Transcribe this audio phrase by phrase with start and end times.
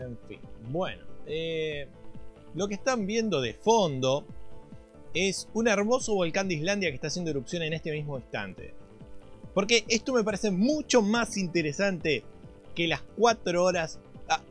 [0.00, 0.40] En fin,
[0.70, 1.02] bueno.
[1.26, 1.86] Eh,
[2.54, 4.24] lo que están viendo de fondo
[5.14, 8.74] es un hermoso volcán de Islandia que está haciendo erupción en este mismo instante.
[9.54, 12.24] Porque esto me parece mucho más interesante
[12.74, 13.98] que las 4 horas.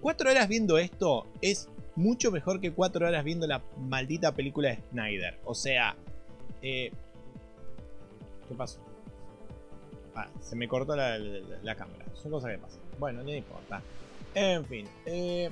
[0.01, 4.69] 4 ah, horas viendo esto es mucho mejor que 4 horas viendo la maldita película
[4.69, 5.39] de Snyder.
[5.45, 5.95] O sea,
[6.61, 6.91] eh,
[8.47, 8.79] ¿qué pasó?
[10.15, 11.17] Ah, se me cortó la,
[11.75, 12.05] cámara.
[12.21, 12.79] Son cosas que pasan.
[12.99, 13.81] Bueno, no importa.
[14.33, 14.87] En fin.
[15.05, 15.49] Eh,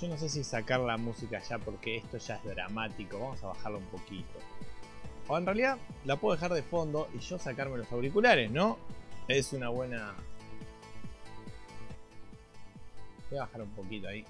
[0.00, 3.18] yo no sé si sacar la música ya porque esto ya es dramático.
[3.18, 4.38] Vamos a bajarlo un poquito.
[5.28, 8.78] O en realidad la puedo dejar de fondo y yo sacarme los auriculares, ¿no?
[9.28, 10.14] Es una buena...
[13.30, 14.24] Voy a bajar un poquito ahí.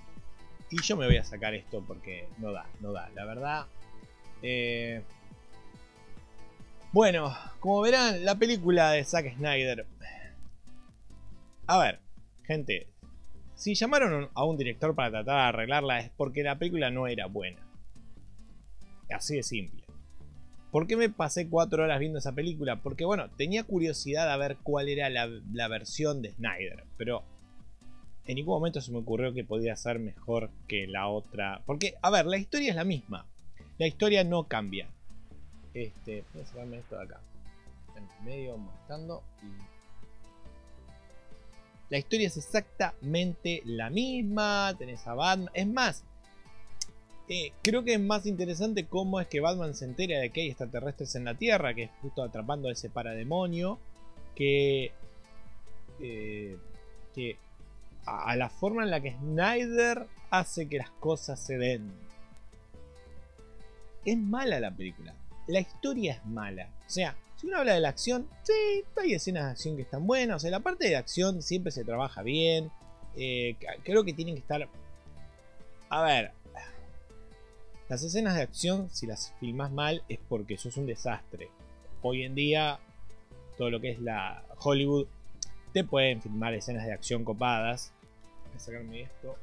[0.71, 3.09] Y yo me voy a sacar esto porque no da, no da.
[3.15, 3.67] La verdad...
[4.43, 5.03] Eh...
[6.93, 9.87] Bueno, como verán, la película de Zack Snyder...
[11.67, 12.01] A ver,
[12.45, 12.89] gente,
[13.55, 17.27] si llamaron a un director para tratar de arreglarla es porque la película no era
[17.27, 17.61] buena.
[19.11, 19.85] Así de simple.
[20.73, 22.83] ¿Por qué me pasé cuatro horas viendo esa película?
[22.83, 26.85] Porque bueno, tenía curiosidad a ver cuál era la, versión de Snyder.
[26.97, 27.23] Pero
[28.27, 31.63] en ningún momento se me ocurrió que podía ser mejor que la otra.
[31.67, 33.27] Porque, a ver, la historia es la misma.
[33.79, 34.89] La historia no cambia.
[35.75, 37.21] Este, voy a sacarme esto de acá.
[37.95, 39.72] En medio mostrando y
[41.93, 44.75] la historia es exactamente la misma.
[44.79, 45.51] Tenés a Batman.
[45.53, 46.05] Es más,
[47.29, 50.49] eh, creo que es más interesante cómo es que Batman se entera de que hay
[50.49, 53.79] extraterrestres en la Tierra, que es justo atrapando a ese parademonio,
[54.35, 54.93] que,
[56.01, 56.57] eh,
[57.15, 57.37] que
[58.07, 61.93] a, la forma en la que Snyder hace que las cosas se den.
[64.07, 65.15] Es mala la película.
[65.47, 66.71] La historia es mala.
[66.87, 70.07] O sea, si uno habla de la acción, sí, hay escenas de acción que están
[70.07, 70.37] buenas.
[70.37, 72.71] O sea, la parte de acción siempre se trabaja bien.
[73.17, 74.69] Eh, creo que tienen que estar...
[75.89, 76.31] A ver.
[77.89, 81.49] Las escenas de acción, si las filmas mal, es porque sos un desastre.
[82.01, 82.79] Hoy en día,
[83.59, 85.09] todo lo que es la Hollywood,
[85.73, 87.93] te pueden filmar escenas de acción copadas.
[88.47, 89.37] Voy a sacarme esto.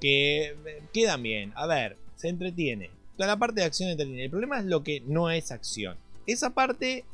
[0.00, 1.52] Que eh, quedan bien.
[1.56, 2.90] A ver, se entretiene.
[3.16, 4.22] Toda la parte de acción entretiene.
[4.22, 7.04] El problema es lo que no es acción esa parte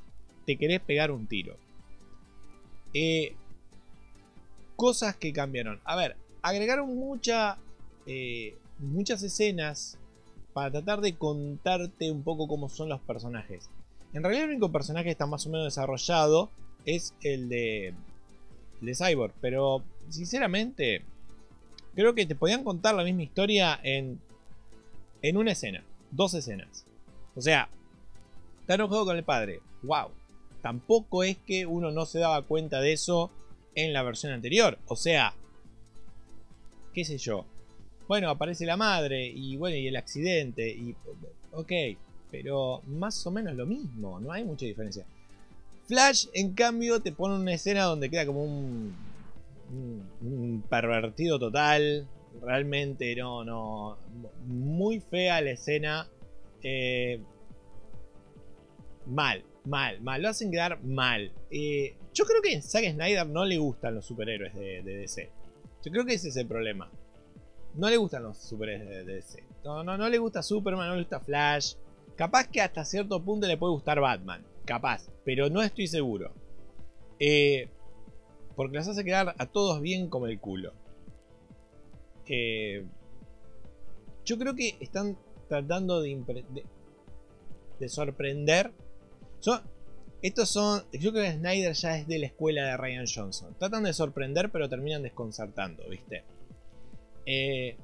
[0.44, 1.56] te querés pegar un tiro.
[2.92, 3.34] Eh,
[4.76, 5.80] cosas que cambiaron.
[5.84, 6.91] A ver, agregaron
[8.06, 9.98] eh, muchas escenas
[10.53, 13.69] para tratar de contarte un poco cómo son los personajes.
[14.12, 16.50] En realidad el único personaje que está más o menos desarrollado
[16.84, 19.32] es el de, el de Cyborg.
[19.41, 21.03] Pero sinceramente
[21.94, 24.20] creo que te podían contar la misma historia en,
[25.22, 25.84] en una escena.
[26.10, 26.84] Dos escenas.
[27.34, 27.69] O sea,
[28.64, 29.60] Está enojado con el padre.
[29.82, 30.08] ¡Wow!
[30.62, 33.30] Tampoco es que uno no se daba cuenta de eso
[33.75, 34.78] en la versión anterior.
[34.86, 35.34] O sea,
[36.94, 37.44] qué sé yo.
[38.08, 40.66] Bueno, aparece la madre y bueno, y el accidente.
[40.70, 40.97] Y.
[41.53, 41.72] Ok,
[42.30, 44.19] pero más o menos lo mismo.
[44.19, 45.04] No hay mucha diferencia.
[45.86, 48.94] Flash, en cambio, te pone una escena donde queda como un.
[50.22, 52.06] un, pervertido total.
[52.41, 53.98] Realmente no, no.
[54.47, 56.08] Muy fea la escena.
[56.62, 57.20] Eh,
[59.06, 60.22] mal, mal, mal.
[60.22, 61.32] Lo hacen quedar mal.
[61.50, 65.31] Eh, yo creo que a Zack Snyder no le gustan los superhéroes de, DC.
[65.84, 66.91] Yo creo que ese es el problema.
[67.75, 69.42] No le gustan los superhéroes de, DC.
[69.65, 71.75] No, le gusta Superman, no le gusta Flash.
[72.16, 74.44] Capaz que hasta cierto punto le puede gustar Batman.
[74.65, 75.09] Capaz.
[75.25, 76.32] Pero no estoy seguro.
[77.19, 77.69] Eh,
[78.54, 80.72] porque los hace quedar a todos bien como el culo.
[82.26, 82.84] Eh,
[84.25, 86.22] yo creo que están tratando de
[87.88, 88.72] sorprender
[90.25, 90.82] estos son.
[90.93, 93.55] Yo creo que Snyder ya es de la escuela de Ryan Johnson.
[93.59, 96.25] Tratan de sorprender, pero terminan desconcertando, ¿viste?
[97.27, 97.77] Eh,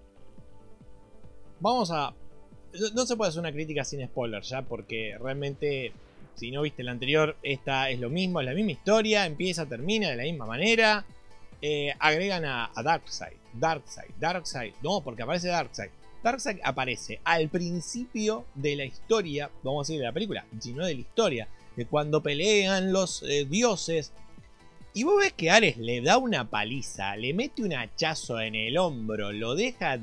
[1.60, 2.14] vamos a.
[2.94, 5.92] No se puede hacer una crítica sin spoiler ya, porque realmente,
[6.34, 10.08] si no viste la anterior, esta es lo mismo, es la misma historia, empieza, termina
[10.08, 11.04] de la misma manera.
[11.60, 15.90] Eh, agregan a, a Darkseid, Darkseid, Darkseid, no, porque aparece Darkseid.
[16.22, 20.94] Darkseid aparece al principio de la historia, vamos a decir de la película, sino de
[20.94, 24.12] la historia, de cuando pelean los eh, dioses.
[24.92, 28.76] Y vos ves que Ares le da una paliza, le mete un hachazo en el
[28.76, 29.98] hombro, lo deja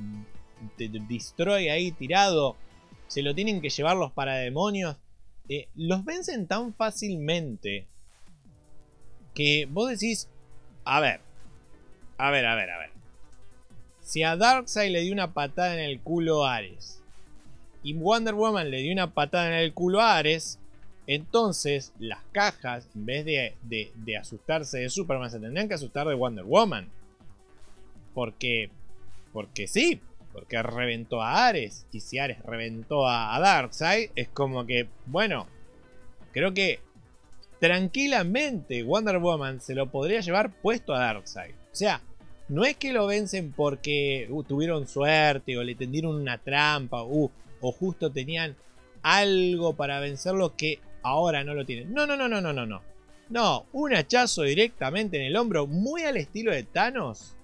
[0.78, 2.56] destroy ahí tirado,
[3.08, 4.96] se lo tienen que llevar los parademonios.
[5.50, 7.88] Eh, los vencen tan fácilmente
[9.34, 10.30] que vos decís,
[10.84, 11.22] a ver,
[12.18, 12.90] a ver, a ver, a ver.
[14.02, 17.02] Si a Darkseid le dio una patada en el culo a Ares
[17.84, 20.60] y Wonder Woman le dio una patada en el culo a Ares,
[21.08, 26.44] entonces las cajas, en vez de, asustarse de Superman, se tendrían que asustar de Wonder
[26.44, 26.90] Woman.
[28.14, 28.70] porque,
[29.32, 30.02] porque sí,
[30.34, 31.86] porque reventó a Ares.
[31.92, 35.48] Y si Ares reventó a, Darkseid, es como que, bueno,
[36.34, 36.80] creo que
[37.60, 41.56] tranquilamente Wonder Woman se lo podría llevar puesto a Darkseid.
[41.72, 42.02] O sea,
[42.50, 47.32] no es que lo vencen porque uh, tuvieron suerte o le tendieron una trampa uh,
[47.62, 48.56] o justo tenían
[49.02, 51.94] algo para vencerlo que ahora no lo tienen.
[51.94, 52.82] No, no, no, no, no, no, no.
[53.30, 57.36] No, un hachazo directamente en el hombro, muy al estilo de Thanos.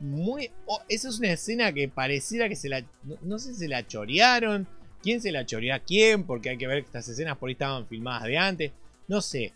[0.00, 0.50] Muy.
[0.66, 2.84] Oh, esa es una escena que pareciera que se la.
[3.22, 4.66] No, sé si se la chorearon.
[5.02, 6.24] ¿Quién se la choreó a quién?
[6.24, 8.72] Porque hay que ver que estas escenas por ahí estaban filmadas de antes.
[9.06, 9.52] No sé.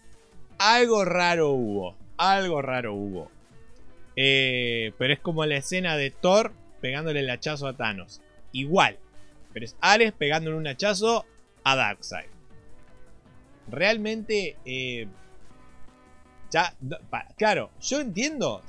[0.59, 1.97] Algo raro hubo.
[2.17, 3.31] Algo raro hubo.
[4.15, 8.21] Eh, pero es como la escena de Thor pegándole el hachazo a Thanos.
[8.53, 8.99] Igual.
[9.53, 11.25] Pero es Ares pegándole un hachazo
[11.65, 12.32] a Darkseid.
[13.69, 14.57] Realmente.
[14.65, 15.07] Eh,
[16.51, 16.75] ya,
[17.39, 18.63] claro, yo entiendo.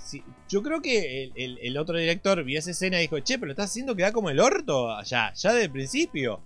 [0.48, 3.72] yo creo que el, otro director vio esa escena y dijo, che, pero lo estás
[3.72, 6.42] haciendo que da como el orto ya, ya desde el principio.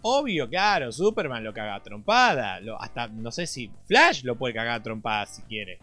[0.00, 2.60] Obvio, claro, Superman lo caga a trompada.
[2.80, 5.78] hasta, no sé si Flash lo puede cagar a trompada si quiere.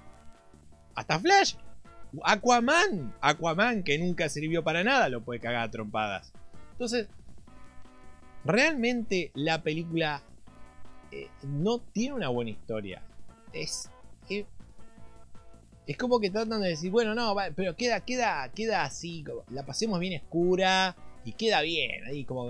[0.96, 1.54] Hasta Flash.
[2.24, 3.14] Aquaman.
[3.22, 6.34] Aquaman, que nunca sirvió para nada, lo puede cagar a trompadas.
[6.72, 7.08] Entonces,
[8.44, 10.24] realmente la película
[11.12, 13.02] eh, no tiene una buena historia.
[13.54, 13.90] Es
[15.90, 20.00] es como que tratan de decir, bueno, no, pero queda, queda, queda así, la pasemos
[20.00, 20.96] bien oscura
[21.26, 22.48] y queda bien, ahí como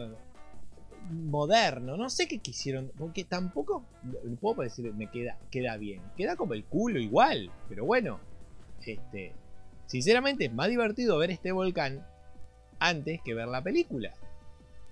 [1.09, 3.85] moderno, no sé qué quisieron, porque tampoco
[4.41, 8.19] puedo decir me queda, queda bien, queda como el culo igual, pero bueno,
[8.85, 9.31] este,
[9.85, 12.06] sinceramente es más divertido ver este volcán
[12.77, 14.13] antes que ver la película.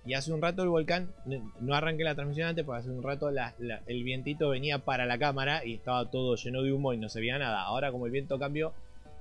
[0.07, 1.11] Y hace un rato el volcán,
[1.59, 5.65] no arranqué la transmisión antes porque hace un rato el vientito venía para la cámara
[5.65, 7.63] y estaba todo lleno de humo y no se veía nada.
[7.63, 8.73] Ahora como el viento cambió,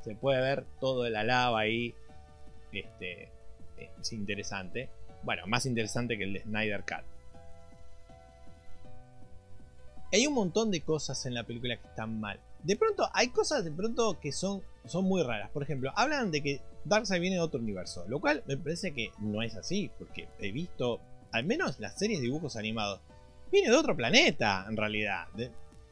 [0.02, 1.92] se puede ver todo la lava ahí.
[2.72, 3.28] Este,
[4.00, 4.88] es interesante.
[5.24, 7.04] Bueno, más interesante que el de Snyder Cut.
[10.12, 12.38] Hay un montón de cosas en la película que están mal.
[12.62, 15.50] De pronto, hay cosas de pronto que son, son muy raras.
[15.50, 19.10] Por ejemplo, hablan de que Darkseid viene de otro universo, lo cual me parece que
[19.18, 21.00] no es así, porque he visto,
[21.32, 23.00] al menos las series de dibujos animados,
[23.50, 25.26] viene de otro planeta, en realidad.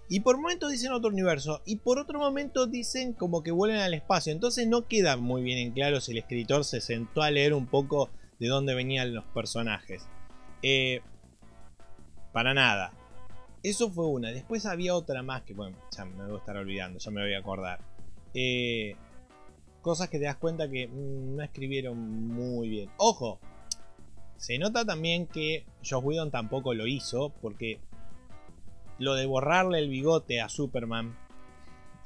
[0.09, 3.95] y por momentos dicen otro universo, y por otro momento dicen como que vuelven al
[3.95, 4.33] espacio.
[4.33, 7.67] Entonces no queda muy bien en claro si el escritor se sentó a leer un
[7.67, 10.07] poco de dónde venían los personajes.
[10.63, 11.01] Eh,
[12.33, 12.93] para nada.
[13.63, 14.31] Eso fue una.
[14.31, 17.33] Después había otra más que, bueno, ya me voy a estar olvidando, ya me voy
[17.33, 17.81] a acordar.
[18.35, 18.97] Eh,
[19.81, 22.91] cosas que te das cuenta que mm, no escribieron muy bien.
[22.97, 23.39] Ojo,
[24.37, 27.79] se nota también que Josh Whedon tampoco lo hizo porque
[28.99, 31.17] lo de borrarle el bigote a Superman,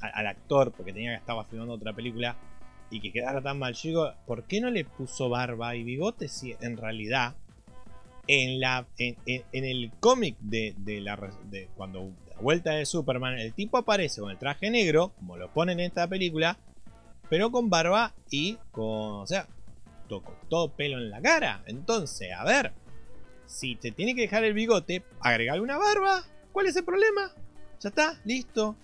[0.01, 2.37] al actor, porque tenía que estaba filmando otra película
[2.91, 3.75] y que quedara tan mal.
[3.75, 7.35] Yo ¿por qué no le puso barba y bigote si en realidad
[8.27, 14.21] en, la, en, el cómic de, de cuando la vuelta de Superman, el tipo aparece
[14.21, 16.57] con el traje negro, como lo ponen en esta película,
[17.29, 19.49] pero con barba y con, o sea,
[20.49, 21.63] todo, pelo en la cara.
[21.67, 22.73] Entonces, a ver,
[23.47, 26.25] si te tiene que dejar el bigote, agregarle una barba.
[26.53, 27.33] ¿Cuál es el problema?
[27.81, 28.77] Ya está, listo.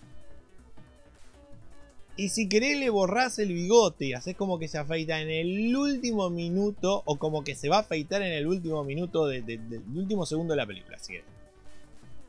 [2.16, 5.74] Y si querés le borrás el bigote y haces como que se afeita en el
[5.74, 10.24] último minuto o como que se va a afeitar en el último minuto del último
[10.26, 11.14] segundo de la película, así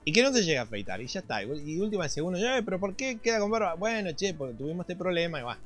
[0.06, 1.44] Y que no se llegue a afeitar y ya está.
[1.44, 3.74] Y última segundo, ya, pero ¿por qué queda con barba?
[3.74, 5.58] Bueno, che, porque tuvimos este problema y va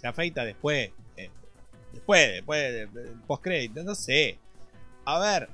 [0.00, 0.90] se afeita después.
[1.16, 1.30] Eh,
[1.92, 2.88] después, después,
[3.26, 4.38] post crédito, no sé.
[5.04, 5.48] A ver,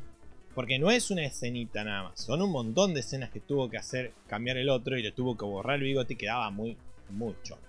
[0.54, 2.20] porque no es una escenita nada más.
[2.20, 5.36] Son un montón de escenas que tuvo que hacer cambiar el otro y le tuvo
[5.36, 6.76] que borrar el bigote y quedaba muy,
[7.10, 7.60] muy choto.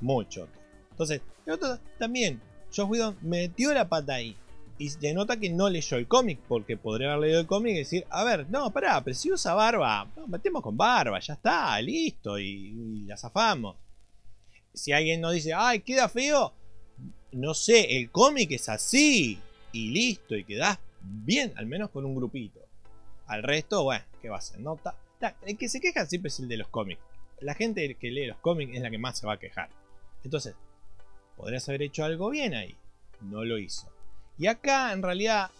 [0.00, 0.58] Muy choto.
[0.90, 2.40] Entonces, el otro también,
[2.74, 4.36] Josh Whedon metió la pata ahí.
[4.78, 7.78] Y se nota que no leyó el cómic, porque podría haber leído el cómic y
[7.78, 12.38] decir, a ver, no, pará, pero si usa barba, metemos con barba, ya está, listo,
[12.38, 13.76] y, la zafamos
[14.78, 16.52] si alguien nos dice, ay, queda feo,
[17.32, 19.38] no sé, el cómic es así
[19.72, 22.60] y listo, y quedás bien, al menos con un grupito.
[23.26, 24.60] Al resto, bueno, ¿qué va a ser?
[24.60, 24.94] Nota.
[25.44, 27.02] El que se queja siempre es el de los cómics.
[27.40, 29.68] La gente que lee los cómics es la que más se va a quejar.
[30.24, 30.54] Entonces,
[31.36, 32.74] podrías haber hecho algo bien ahí.
[33.20, 33.90] No lo hizo.
[34.38, 35.50] Y acá, en realidad,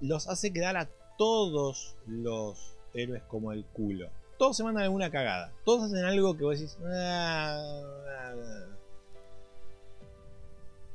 [0.00, 5.52] los hace quedar a todos los héroes como el culo todos se mandan alguna cagada.
[5.64, 6.78] Todos hacen algo que vos decís.
[6.86, 7.60] Ah,
[8.08, 8.64] ah, ah".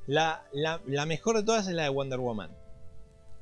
[0.08, 2.52] La, la, mejor de todas es la de Wonder Woman.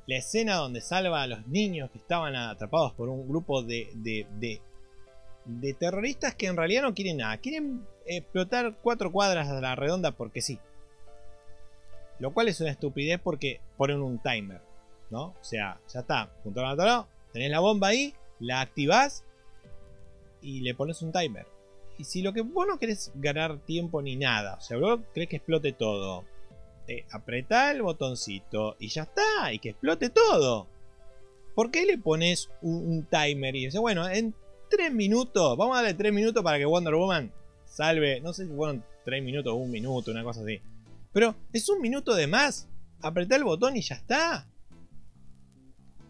[0.08, 4.27] La escena donde salva a los niños que estaban atrapados por un grupo de, de,
[4.39, 4.62] de,
[5.46, 7.38] de terroristas que en realidad no quieren nada.
[7.38, 10.60] Quieren explotar cuatro cuadras a la redonda porque sí.
[12.22, 14.62] Lo cual es una estupidez porque ponen un timer,
[15.10, 15.24] ¿no?
[15.24, 19.24] O sea, ya está, junto a la tenés la bomba ahí, la activás
[20.40, 21.48] y le pones un timer.
[21.98, 25.30] Y si lo que vos no querés ganar tiempo ni nada, o sea, vos querés
[25.30, 26.24] que explote todo,
[26.88, 30.68] eh, apretá el botoncito y ya está, y que explote todo.
[31.56, 34.36] ¿Por qué le pones un, timer y dices, bueno, en
[34.70, 37.32] 3 minutos, vamos a darle 3 minutos para que Wonder Woman
[37.66, 40.62] salve, no sé si fueron 3 minutos o un minuto, una cosa así.
[41.13, 42.68] Pero es un minuto de más.
[43.01, 44.48] Apretá el botón y ya está.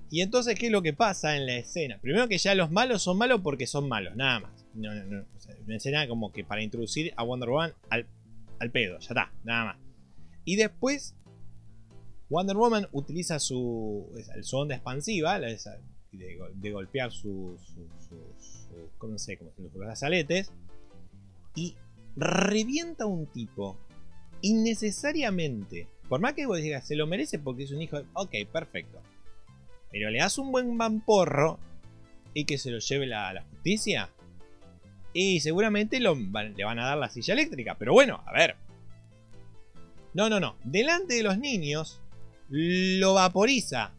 [0.09, 1.97] Y entonces, ¿qué es lo que pasa en la escena?
[2.01, 4.65] Primero que ya los malos son malos porque son malos, nada más.
[4.73, 5.25] No, no, no.
[5.65, 8.07] una escena como que para introducir a Wonder Woman al,
[8.59, 9.77] al pedo, ya está, nada más.
[10.43, 11.15] Y después
[12.29, 14.09] Wonder Woman utiliza su,
[14.41, 15.57] su onda expansiva de,
[16.11, 17.59] de, golpear sus
[18.97, 19.37] ¿cómo sé?
[19.37, 20.51] Como los brazaletes
[21.55, 21.75] y
[22.15, 23.77] revienta a un tipo
[24.41, 25.87] innecesariamente.
[26.09, 28.01] Por más que vos digas, se lo merece porque es un hijo.
[28.13, 29.01] Ok, perfecto.
[29.91, 31.59] Pero le das un buen vamporro
[32.33, 34.09] y que se lo lleve la, la justicia.
[35.13, 37.75] Y seguramente le van a dar la silla eléctrica.
[37.77, 38.55] Pero bueno, a ver.
[40.13, 40.55] No, no, no.
[40.63, 42.01] Delante de los niños
[42.49, 43.91] lo vaporiza.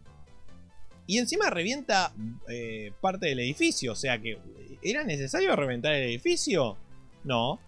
[1.06, 2.12] Y encima revienta
[2.49, 3.92] eh, parte del edificio.
[3.92, 4.38] O sea que,
[4.82, 6.76] ¿era necesario reventar el edificio?
[7.25, 7.61] No.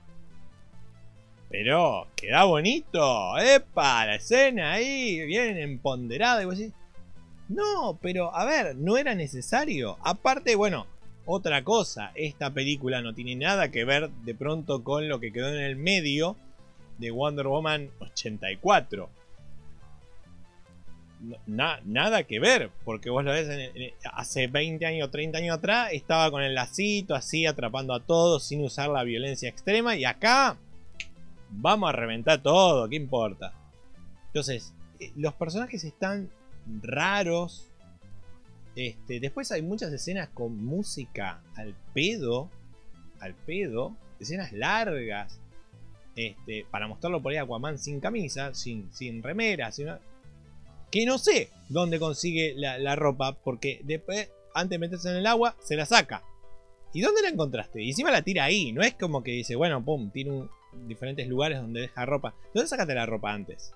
[1.56, 3.38] Pero queda bonito.
[3.38, 4.06] ¡Epa!
[4.06, 6.42] La escena ahí, bien empoderada.
[6.42, 6.74] Y vos decís,
[7.48, 9.96] no, pero a ver, no era necesario.
[10.02, 10.88] Aparte, bueno,
[11.26, 15.48] otra cosa, esta película no tiene nada que ver de pronto con lo que quedó
[15.48, 16.36] en el medio
[16.98, 19.08] de Wonder Woman 84
[21.46, 23.48] nada que ver, porque vos lo ves
[24.12, 28.62] hace 20 años, 30 años atrás, estaba con el lacito así atrapando a todos sin
[28.62, 30.58] usar la violencia extrema y acá
[31.60, 33.52] vamos a reventar todo, ¿qué importa?
[34.26, 36.30] Entonces, eh, los personajes están
[36.82, 37.70] raros.
[38.76, 42.50] Este, después hay muchas escenas con música al pedo,
[43.20, 45.40] al pedo, escenas largas.
[46.16, 49.88] Este, para mostrarlo por ahí Aquaman sin camisa, sin, sin remera, sin,
[50.94, 55.56] que no sé dónde consigue la, ropa, porque después, antes de meterse en el agua,
[55.60, 56.22] se la saca.
[56.92, 57.82] ¿Y dónde la encontraste?
[57.82, 60.48] Y encima la tira ahí, no es como que dice, bueno, pum, tiene
[60.86, 62.34] diferentes lugares donde deja ropa.
[62.52, 63.74] ¿Dónde sacaste la ropa antes?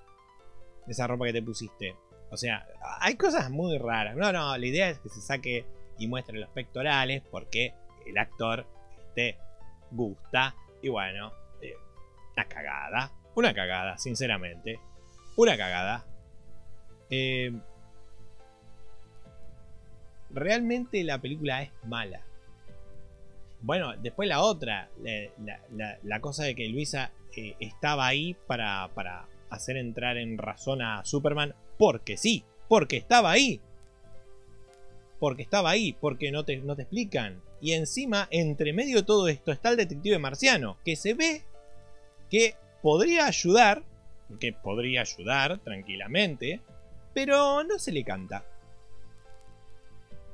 [0.87, 1.97] Esa ropa que te pusiste.
[2.31, 2.67] O sea,
[3.01, 4.17] hay cosas muy raras.
[4.17, 5.65] No, no, la idea es que se saque
[5.99, 7.75] y muestre los pectorales porque
[8.07, 8.67] el actor
[9.15, 9.39] te
[9.91, 10.55] gusta.
[10.83, 11.75] Y bueno, eh,
[12.35, 13.13] una cagada.
[13.35, 14.81] Una cagada, sinceramente.
[15.37, 16.05] Una cagada.
[17.11, 17.53] Eh,
[20.31, 22.23] realmente la película es mala.
[23.61, 24.89] Bueno, después la otra,
[26.03, 31.05] la, cosa de que Luisa eh, estaba ahí para, para, hacer entrar en razón a
[31.05, 33.61] Superman, porque sí, porque estaba ahí.
[35.19, 37.43] Porque estaba ahí, porque no te, no te explican.
[37.61, 41.43] Y encima, entre medio de todo esto, está el detective marciano, que se ve
[42.31, 43.83] que podría ayudar,
[44.39, 46.61] que podría ayudar tranquilamente,
[47.15, 48.45] pero no se le canta.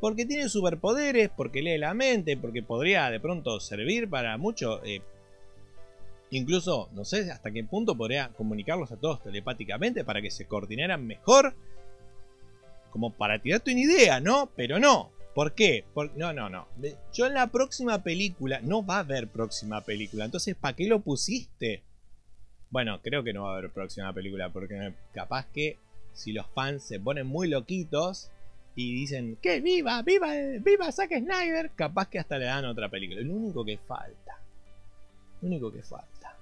[0.04, 4.84] Porque tiene superpoderes, porque lee la mente, porque podría de pronto servir para mucho.
[4.84, 5.00] Eh,
[6.28, 11.06] incluso, no sé hasta qué punto podría comunicarlos a todos telepáticamente para que se coordinaran
[11.06, 11.54] mejor.
[12.90, 14.50] Como para tirarte una idea, ¿no?
[14.54, 15.10] Pero no.
[15.34, 15.86] ¿Por qué?
[16.16, 16.68] no, no, no.
[17.14, 20.26] Yo en la próxima película, no va a haber próxima película.
[20.26, 21.82] Entonces, ¿para qué lo pusiste?
[22.68, 25.78] Bueno, creo que no va a haber próxima película porque capaz que
[26.12, 28.30] si los fans se ponen muy loquitos
[28.76, 33.20] y dicen que viva, viva, viva Zack Snyder, capaz que hasta le dan otra película.
[33.20, 34.40] Lo único que falta.
[35.40, 36.36] Lo único que falta.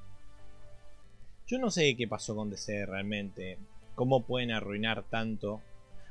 [1.46, 3.58] Yo no sé qué pasó con DC realmente.
[3.94, 5.60] Cómo pueden arruinar tanto.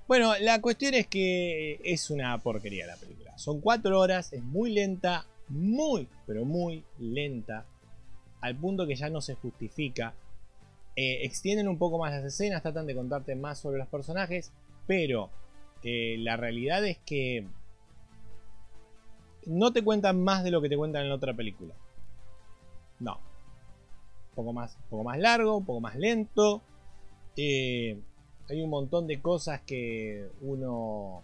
[0.07, 3.35] Bueno, la cuestión es que es una porquería la película.
[3.37, 7.65] Son cuatro horas, es muy lenta, muy, pero muy lenta.
[8.41, 10.13] Al punto que ya no se justifica.
[10.95, 14.51] Eh, extienden un poco más las escenas, tratan de contarte más sobre los personajes,
[14.85, 15.31] pero
[15.83, 17.45] eh, la realidad es que
[19.45, 21.73] no te cuentan más de lo que te cuentan en la otra película.
[22.99, 23.15] No.
[23.15, 26.61] Un poco más, un poco más largo, un poco más lento.
[27.35, 27.99] Eh,
[28.49, 31.23] hay un montón de cosas que uno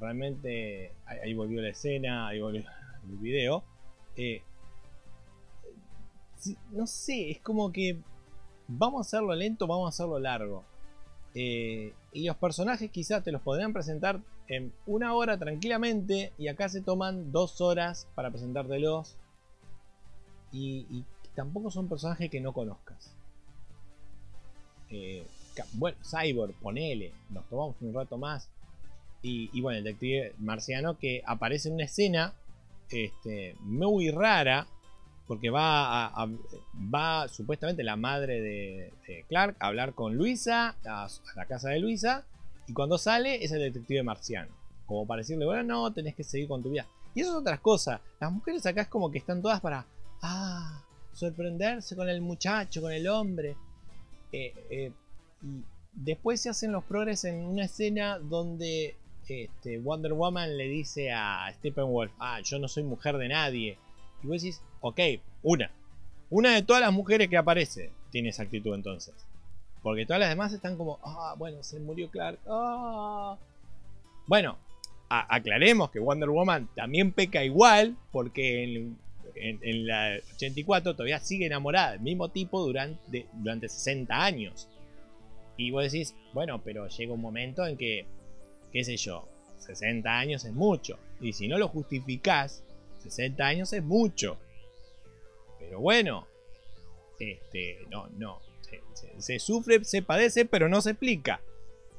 [0.00, 0.92] realmente...
[1.04, 2.64] Ahí, volvió la escena, ahí volvió
[3.08, 3.64] el video.
[6.72, 7.98] no sé, es como que
[8.68, 10.64] vamos a hacerlo lento, vamos a hacerlo largo.
[11.34, 16.68] Eh, y los personajes quizás te los podrían presentar en una hora tranquilamente y acá
[16.68, 19.16] se toman dos horas para presentártelos.
[20.50, 23.14] Y, tampoco son personajes que no conozcas.
[24.90, 25.24] Eh,
[25.74, 28.48] bueno, Cyborg, ponele, nos tomamos un rato más.
[29.20, 32.32] Y, bueno, el detective marciano que aparece en una escena
[32.88, 34.66] este, muy rara,
[35.28, 36.28] porque va, a,
[36.92, 41.06] va supuestamente la madre de, Clark a hablar con Luisa, a,
[41.36, 42.24] la casa de Luisa,
[42.66, 44.50] y cuando sale es el detective marciano.
[44.86, 46.86] Como para decirle, bueno, no, tenés que seguir con tu vida.
[47.14, 48.00] Y eso es otras cosas.
[48.18, 49.84] Las mujeres acá es como que están todas para,
[50.22, 50.82] ah,
[51.12, 53.54] sorprenderse con el muchacho, con el hombre.
[54.32, 54.92] Eh, eh,
[55.42, 58.96] y después se hacen los progres en una escena donde
[59.28, 63.78] este, Wonder Woman le dice a Steppenwolf, ah, yo no soy mujer de nadie.
[64.22, 65.00] Y vos decís, ok,
[65.42, 65.70] una.
[66.30, 69.14] Una de todas las mujeres que aparece tiene esa actitud entonces.
[69.82, 72.38] Porque todas las demás están como, ah, bueno, se murió Clark.
[72.46, 73.38] Ah.
[74.26, 74.58] Bueno,
[75.08, 78.98] aclaremos que Wonder Woman también peca igual, porque en,
[79.40, 84.68] en, la 84 todavía sigue enamorada del mismo tipo durante, durante 60 años.
[85.56, 88.06] Y vos decís, bueno, pero llega un momento en que,
[88.72, 90.98] qué sé yo, 60 años es mucho.
[91.20, 92.62] Y si no lo justificás,
[92.98, 94.38] 60 años es mucho.
[95.58, 96.26] Pero bueno,
[97.18, 98.40] este, no, no.
[99.18, 101.40] Se, sufre, se padece, pero no se explica.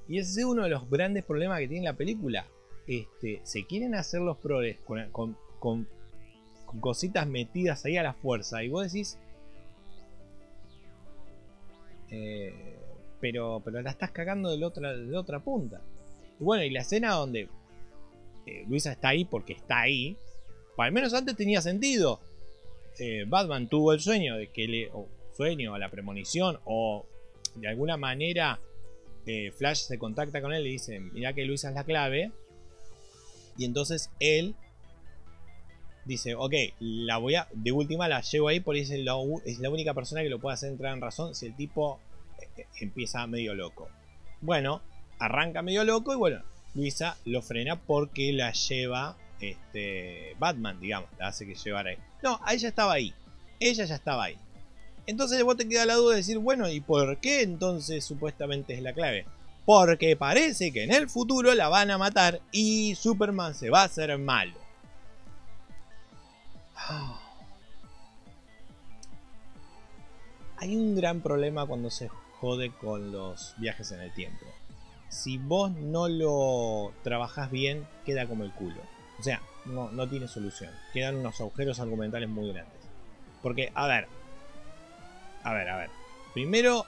[0.07, 2.45] Y ese es uno de los grandes problemas que tiene la película.
[2.87, 5.87] Este, se quieren hacer los progres con, con
[6.79, 8.63] cositas metidas ahí a la fuerza.
[8.63, 9.17] Y vos decís.
[12.11, 12.53] Eh,
[13.19, 15.81] pero, pero la estás cagando de otra, de otra punta.
[16.39, 17.49] Y bueno, y la escena donde
[18.45, 20.17] eh, Luisa está ahí porque está ahí.
[20.81, 22.19] Al menos antes tenía sentido.
[22.99, 24.89] Eh, Batman tuvo el sueño de que le.
[24.93, 27.05] O sueño, la premonición, o
[27.55, 28.59] de alguna manera
[29.57, 32.31] Flash se contacta con él y dice: Mira que Luisa es la clave.
[33.57, 34.55] Y entonces él
[36.09, 39.13] dice, ok, la voy a, de última la llevo ahí porque es la,
[39.45, 41.99] es la única persona que lo puede hacer entrar en razón si el tipo
[42.41, 43.89] eh, eh, empieza medio loco.
[44.41, 44.81] Bueno,
[45.19, 46.41] arranca medio loco y bueno,
[46.73, 51.97] Luisa lo frena porque la lleva este, Batman, digamos, la hace que llevara ahí.
[52.21, 53.13] No, ella estaba ahí,
[53.59, 54.37] ella ya estaba ahí.
[55.05, 58.81] Entonces vos te queda la duda de decir, bueno, ¿y por qué entonces supuestamente es
[58.81, 59.25] la clave?
[59.65, 63.85] Porque parece que en el futuro la van a matar y Superman se va a
[63.85, 64.57] hacer malo.
[70.57, 74.45] Hay un gran problema cuando se jode con los viajes en el tiempo.
[75.09, 78.81] Si vos no lo trabajás bien, queda como el culo.
[79.19, 80.71] O sea, no, no tiene solución.
[80.93, 82.79] Quedan unos agujeros argumentales muy grandes.
[83.41, 84.07] Porque, a ver.
[85.43, 85.89] A ver, a ver.
[86.33, 86.85] Primero,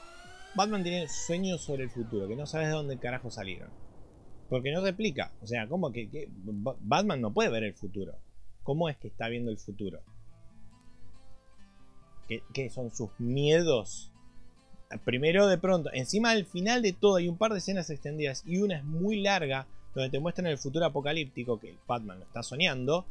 [0.56, 3.70] Batman tiene sueños sobre el futuro, que no sabes de dónde carajo salieron.
[4.50, 5.32] Porque no se explica.
[5.42, 6.30] O sea, ¿cómo que,
[6.82, 8.16] Batman no puede ver el futuro?
[8.64, 10.02] ¿Cómo es que está viendo el futuro?
[12.28, 14.12] ¿Qué, son sus miedos?
[15.04, 18.58] Primero de pronto, encima al final de todo hay un par de escenas extendidas y
[18.58, 23.06] una es muy larga donde te muestran el futuro apocalíptico que Batman lo está soñando.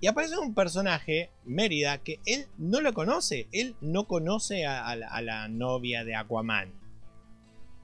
[0.00, 3.48] Y aparece un personaje, Mérida, que él no lo conoce.
[3.52, 6.70] Él no conoce a, la, novia de Aquaman.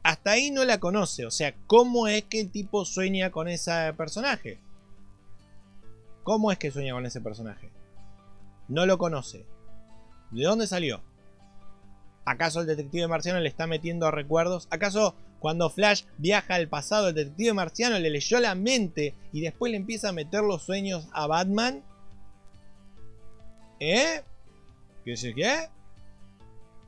[0.05, 1.27] Hasta ahí no la conoce.
[1.27, 4.59] O sea, ¿cómo es que el tipo sueña con ese personaje?
[6.23, 7.71] ¿Cómo es que sueña con ese personaje?
[8.69, 9.45] No lo conoce.
[10.31, 11.03] ¿De dónde salió?
[12.25, 14.69] ¿Acaso el detective marciano le está metiendo recuerdos?
[14.71, 19.71] ¿Acaso cuando Flash viaja al pasado, el detective marciano le leyó la mente y después
[19.71, 21.85] le empieza a meter los sueños a Batman?
[23.79, 24.23] ¿Eh?
[25.05, 25.69] ¿Qué sé qué?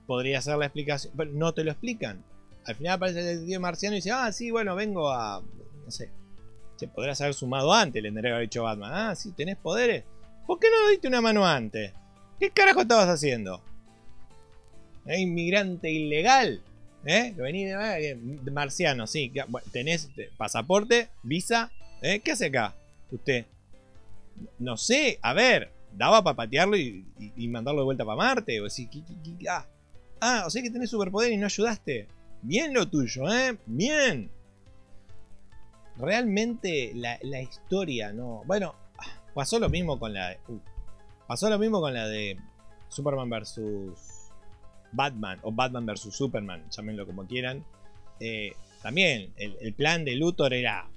[0.07, 2.25] Podría ser la explicación, pero no te lo explican.
[2.65, 5.43] Al final aparece el detective marciano y dice, ah, sí, bueno, vengo a...
[5.85, 6.11] no sé,
[6.77, 8.91] se podrías haber sumado antes, le tendría que haber dicho Batman.
[8.95, 10.05] Ah, sí, tenés poderes.
[10.47, 11.93] ¿Por qué no diste una mano antes?
[12.41, 13.63] ¿Qué carajo estabas haciendo?
[15.05, 15.21] ¿Eh?
[15.21, 16.63] Inmigrante ilegal.
[17.07, 17.33] ¿Eh?
[17.37, 19.33] Vení de, marciano, sí.
[19.73, 21.09] ¿Tenés pasaporte?
[21.23, 21.71] ¿Visa?
[22.03, 22.21] ¿Eh?
[22.21, 22.75] ¿Qué hace acá?
[23.11, 23.47] Usted.
[24.59, 25.71] No sé, a ver.
[25.93, 27.07] Daba para patearlo y,
[27.49, 28.61] mandarlo de vuelta para Marte.
[28.61, 28.89] O decir,
[29.49, 29.65] ah.
[30.21, 32.09] ah, o sea que tenés superpoder y no ayudaste.
[32.43, 33.57] Bien lo tuyo, ¿eh?
[33.67, 34.31] Bien
[35.99, 38.43] realmente la, historia no.
[38.47, 38.75] Bueno,
[39.35, 40.39] pasó lo mismo con la de.
[40.49, 40.59] Uh,
[41.27, 42.39] pasó lo mismo con la de
[42.89, 44.16] Superman vs.
[44.93, 46.15] Batman o Batman vs.
[46.15, 47.65] Superman, llámenlo como quieran.
[48.21, 50.89] Eh, también el, plan de Luthor era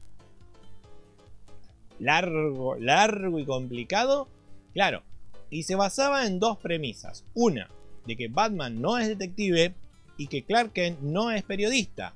[2.00, 4.28] largo, largo y complicado.
[4.74, 5.04] Claro,
[5.50, 7.26] y se basaba en dos premisas.
[7.34, 7.70] Una,
[8.06, 9.74] de que Batman no es detective
[10.18, 12.14] y que Clark Kent no es periodista.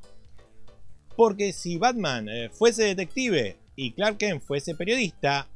[1.16, 5.48] Porque si Batman eh, fuese detective y Clark Kent fuese periodista,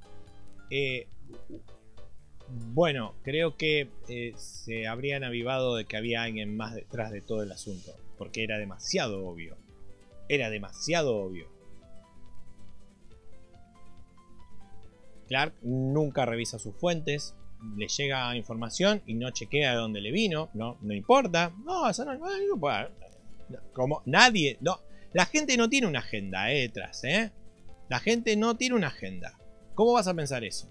[0.70, 1.08] eh,
[2.50, 7.44] Bueno, creo que eh, se habrían avivado de que había alguien más detrás de todo
[7.44, 7.92] el asunto.
[8.18, 9.58] Porque era demasiado obvio.
[10.30, 11.48] Era demasiado obvio.
[15.28, 17.36] Clark nunca revisa sus fuentes,
[17.76, 21.54] le llega información y no chequea de dónde le vino, no, no importa.
[21.66, 22.30] No, eso no, no,
[23.74, 24.80] como nadie, no,
[25.14, 27.32] la gente no tiene una agenda eh, detrás, ¿eh?
[27.90, 29.38] La gente no tiene una agenda.
[29.76, 30.70] ¿Cómo vas a pensar eso?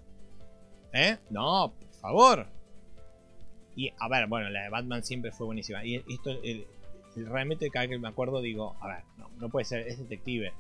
[0.96, 1.18] ¿Eh?
[1.30, 2.46] No, por favor.
[3.76, 5.84] Y a ver, bueno, la de Batman siempre fue buenísima.
[5.84, 6.30] Y esto,
[7.14, 10.52] realmente cada vez que me acuerdo digo, a ver, no, no puede ser, es detective.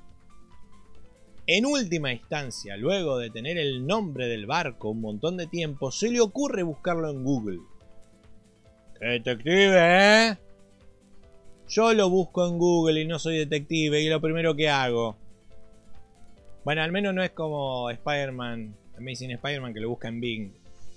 [1.46, 6.10] En última instancia, luego de tener el nombre del barco un montón de tiempo, se
[6.10, 7.60] le ocurre buscarlo en Google.
[9.00, 10.36] Detective, ¿eh?
[11.68, 15.16] Yo lo busco en Google y no soy detective y lo primero que hago.
[16.64, 20.52] Bueno, al menos no es como Spider-Man, Amazing Spider-Man que lo busca en Bing.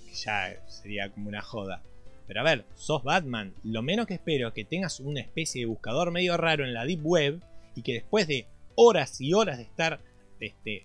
[0.06, 1.82] Que ya sería como una joda.
[2.26, 3.52] Pero a ver, sos Batman.
[3.64, 6.84] Lo menos que espero es que tengas una especie de buscador medio raro en la
[6.84, 7.40] Deep Web
[7.74, 10.00] y que después de horas y horas de estar
[10.38, 10.84] este,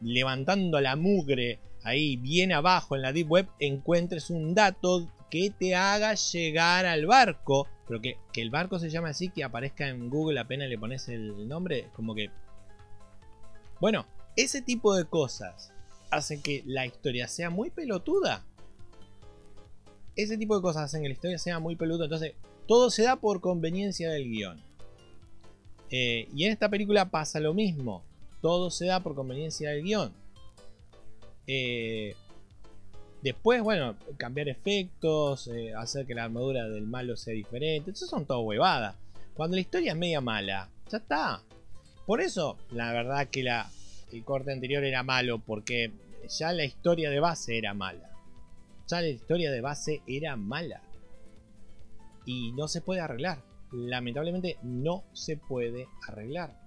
[0.00, 5.74] levantando la mugre ahí bien abajo en la Deep Web, encuentres un dato que te
[5.74, 7.68] haga llegar al barco.
[7.86, 11.46] Pero que, el barco se llame así, que aparezca en Google apenas le pones el
[11.46, 12.30] nombre, como que...
[13.80, 15.72] Bueno, ese tipo de cosas
[16.10, 18.44] hacen que la historia sea muy pelotuda.
[20.14, 22.06] Ese tipo de cosas hacen que la historia sea muy pelotuda.
[22.06, 22.34] Entonces,
[22.66, 24.62] todo se da por conveniencia del guion.
[25.90, 28.02] Eh, y en esta película pasa lo mismo
[28.46, 30.12] todo se da por conveniencia del guion.
[31.48, 32.14] Eh,
[33.22, 38.24] después, bueno, cambiar efectos, eh, hacer que la armadura del malo sea diferente, eso son
[38.24, 38.94] todo huevadas.
[39.34, 41.42] Cuando la historia es media mala, ya está.
[42.06, 43.68] Por eso, la verdad que la,
[44.12, 45.92] el corte anterior era malo, porque
[46.28, 48.10] ya la historia de base era mala.
[48.88, 50.80] Ya la historia de base era mala.
[52.24, 53.42] Y no se puede arreglar.
[53.72, 56.66] Lamentablemente no se puede arreglar.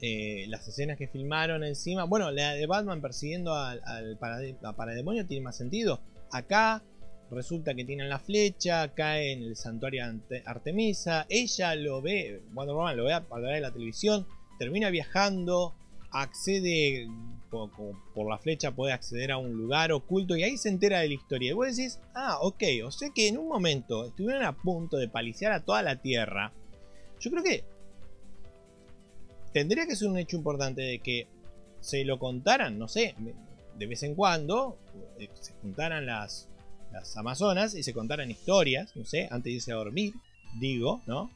[0.00, 2.04] Eh, las escenas que filmaron encima.
[2.04, 6.00] Bueno, la de Batman persiguiendo al, parademonio tiene más sentido.
[6.32, 6.82] Acá
[7.30, 10.04] resulta que tienen la flecha, cae en el santuario
[10.44, 11.26] Artemisa.
[11.28, 14.26] Ella lo ve, Wonder Woman lo ve a través de la televisión,
[14.58, 15.74] termina viajando,
[16.10, 17.08] accede
[17.50, 21.14] por, la flecha, puede acceder a un lugar oculto y ahí se entera de la
[21.14, 21.50] historia.
[21.50, 25.08] Y vos decís, ah, ok, o sea que en un momento estuvieron a punto de
[25.08, 26.52] paliciar a toda la Tierra.
[27.20, 27.64] Yo creo que
[29.52, 31.26] tendría que ser un hecho importante de que
[31.80, 33.14] se lo contaran, no sé,
[33.78, 34.78] de vez en cuando,
[35.18, 36.48] eh, se juntaran las,
[37.16, 40.14] Amazonas y se contaran historias, no sé, antes de irse a dormir,
[40.58, 41.30] digo, ¿no?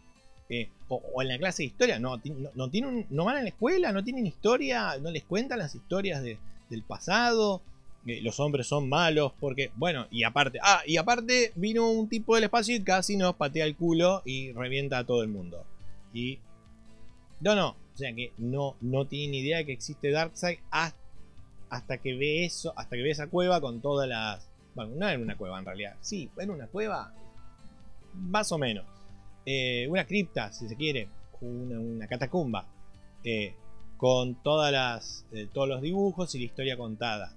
[0.88, 2.20] O, en la clase de historia, no,
[2.55, 6.23] no, tienen, no van a la escuela, no tienen historia, no les cuentan las historias
[6.23, 7.62] del pasado,
[8.07, 12.35] eh, los hombres son malos, porque, bueno, y aparte, ah, y aparte vino un tipo
[12.35, 15.64] del espacio y casi nos patea el culo y revienta a todo el mundo.
[16.14, 16.38] Y,
[17.40, 21.99] no, no, o sea que no, no tiene ni idea de que existe Darkseid hasta,
[21.99, 24.49] que ve eso, hasta que ve esa cueva con todas las.
[24.87, 25.97] No era una cueva en realidad.
[26.01, 27.12] Sí, era una cueva.
[28.14, 28.85] Más o menos.
[29.47, 31.09] Eh, una cripta, si se quiere.
[31.40, 32.66] Una, catacumba.
[33.25, 33.55] Eh,
[33.97, 37.33] con todas las, eh, todos los dibujos y la historia contada.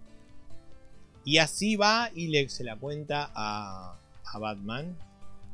[1.26, 4.96] Y así va y le, se la cuenta a, a Batman.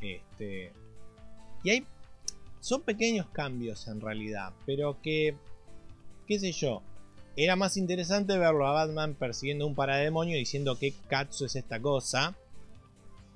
[0.02, 0.72] Este,
[1.64, 1.86] y hay
[2.60, 5.36] son pequeños cambios en realidad, pero que,
[6.28, 6.82] qué sé yo,
[7.44, 12.36] era más interesante verlo a Batman persiguiendo un parademonio diciendo qué katsu es esta cosa.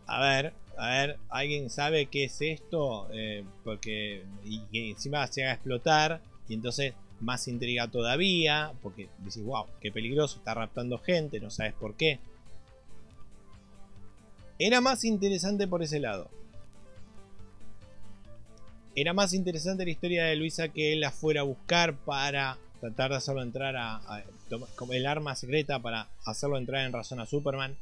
[0.05, 3.07] A ver, a ver, ¿alguien sabe qué es esto?
[3.13, 9.41] Eh, porque y que encima se haga explotar y entonces más intriga todavía, porque decís,
[9.45, 12.19] wow, qué peligroso, está raptando gente, no sabes por qué.
[14.59, 16.29] Era más interesante por ese lado.
[18.95, 23.11] Era más interesante la historia de Luisa que él la fuera a buscar para tratar
[23.11, 24.25] de hacerlo entrar a,
[24.91, 27.77] el arma secreta para hacerlo entrar en razón a Superman.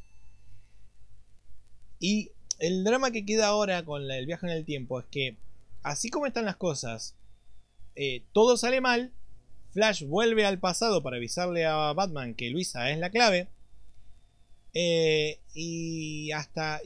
[2.00, 5.38] Y el drama que queda ahora con el viaje en el tiempo es que,
[5.82, 7.16] así como están las cosas,
[7.96, 9.12] eh, todo sale mal.
[9.74, 13.48] Flash vuelve al pasado para avisarle a Batman que Luisa es la clave.
[14.76, 16.80] Eh, y hasta.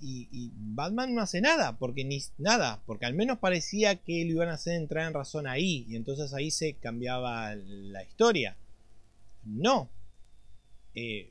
[0.00, 4.48] Y, Batman no hace nada, porque ni nada, porque al menos parecía que lo iban
[4.48, 8.56] a hacer entrar en razón ahí, y entonces ahí se cambiaba la historia.
[9.44, 9.88] No.
[10.94, 11.30] Eh,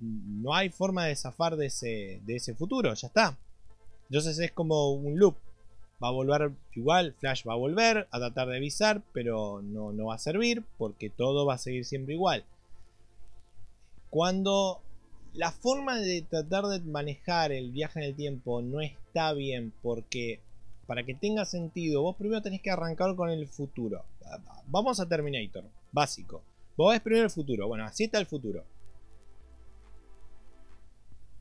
[0.00, 3.36] no hay forma de zafar de ese, de ese futuro, ya está.
[4.08, 5.36] Entonces es como un loop.
[6.02, 10.06] Va a volver igual, Flash va a volver a tratar de avisar, pero no, no
[10.06, 12.44] va a servir porque todo va a seguir siempre igual.
[14.10, 14.82] cuando
[15.36, 20.40] la forma de tratar de manejar el viaje en el tiempo no está bien porque
[20.86, 24.04] para que tenga sentido, vos primero tenés que arrancar con el futuro.
[24.66, 26.42] Vamos a Terminator, básico.
[26.76, 27.68] Vos ves primero el futuro.
[27.68, 28.64] Bueno, así está el futuro.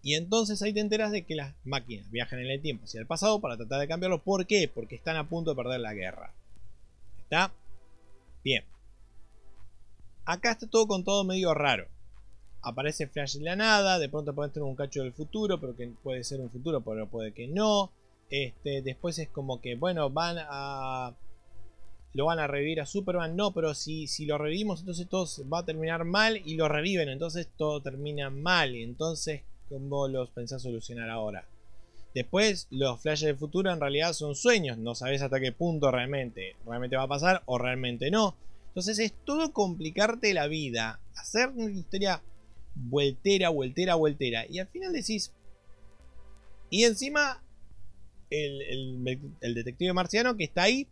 [0.01, 3.07] Y entonces ahí te enteras de que las máquinas viajan en el tiempo hacia el
[3.07, 4.23] pasado para tratar de cambiarlo.
[4.23, 4.69] ¿Por qué?
[4.71, 6.33] Porque están a punto de perder la guerra.
[7.19, 7.53] ¿Está?
[8.43, 8.63] Bien.
[10.25, 11.87] Acá está todo con todo medio raro.
[12.65, 15.87] Aparece Flash en la nada, de pronto puede tener un cacho del futuro, pero que
[16.03, 17.91] puede ser un futuro, pero puede que no.
[18.29, 21.13] Este, después es como que, bueno, van a
[22.15, 23.35] lo van a revivir a Superman.
[23.35, 27.09] No, pero si, si lo revivimos, entonces todo va a terminar mal y lo reviven.
[27.09, 28.73] Entonces todo termina mal.
[28.73, 31.45] Entonces, ¿cómo los pensás solucionar ahora?
[32.13, 34.77] Después, los flashes del futuro en realidad son sueños.
[34.77, 38.35] No sabes hasta qué punto realmente, realmente va a pasar o realmente no.
[38.69, 41.01] Entonces es todo complicarte la vida.
[41.15, 42.21] Hacer una historia
[42.75, 44.45] vueltera, vueltera, vueltera.
[44.49, 45.31] Y al final decís...
[46.69, 47.41] Y encima
[48.29, 48.61] el,
[49.39, 50.87] el detective marciano que está ahí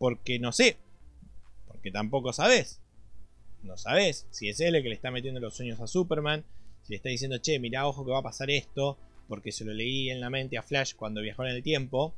[0.00, 0.78] porque no sé.
[1.68, 2.80] Porque tampoco sabes.
[3.62, 6.42] No sabes si es él el que le está metiendo los sueños a Superman.
[6.82, 8.98] Si le está diciendo, che, mira, ojo que va a pasar esto.
[9.28, 12.14] Porque se lo leí en la mente a Flash cuando viajó en el tiempo.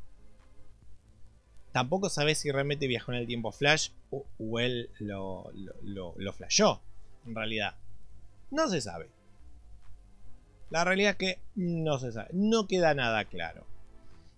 [1.72, 5.50] Tampoco sabes si realmente viajó en el tiempo Flash o, él lo,
[5.82, 6.82] lo, lo, flashó.
[7.26, 7.74] En realidad.
[8.52, 9.08] No se sabe.
[10.70, 12.28] La realidad es que no se sabe.
[12.32, 13.64] No queda nada claro.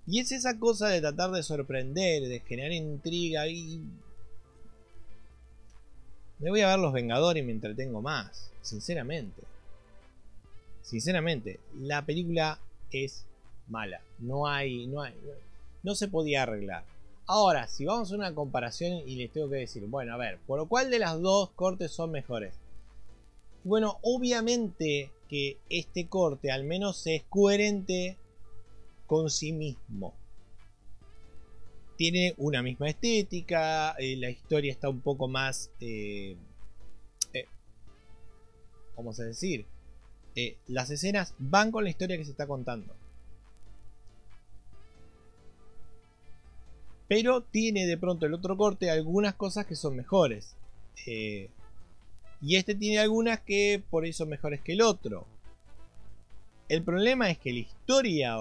[0.07, 3.83] Y es esa cosa de tratar de sorprender, de generar intriga y...
[6.39, 9.43] Me voy a ver Los Vengadores y me entretengo más, sinceramente.
[10.83, 12.61] Sinceramente, la película
[12.93, 13.25] es
[13.69, 14.01] mala.
[14.21, 15.15] No hay, no hay,
[15.83, 16.85] no se podía arreglar.
[17.27, 20.69] Ahora, si vamos a una comparación y les tengo que decir, bueno, a ver, ¿por
[20.69, 22.55] cuál de las dos cortes son mejores?
[23.65, 28.19] Bueno, obviamente que este corte al menos es coherente
[29.07, 30.15] con sí mismo.
[31.97, 35.71] Tiene una misma estética, eh, la historia está un poco más...
[35.81, 36.37] Eh,
[37.33, 37.47] eh,
[38.97, 39.65] vamos a decir,
[40.67, 42.95] las escenas van con la historia que se está contando.
[47.09, 50.55] Pero tiene de pronto el otro corte algunas cosas que son mejores.
[52.45, 55.25] Y este tiene algunas que por eso mejores que el otro.
[56.69, 58.37] El problema es que la historia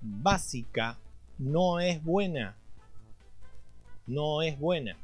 [0.00, 0.98] básica
[1.38, 2.56] no es buena.
[4.06, 4.96] No es buena.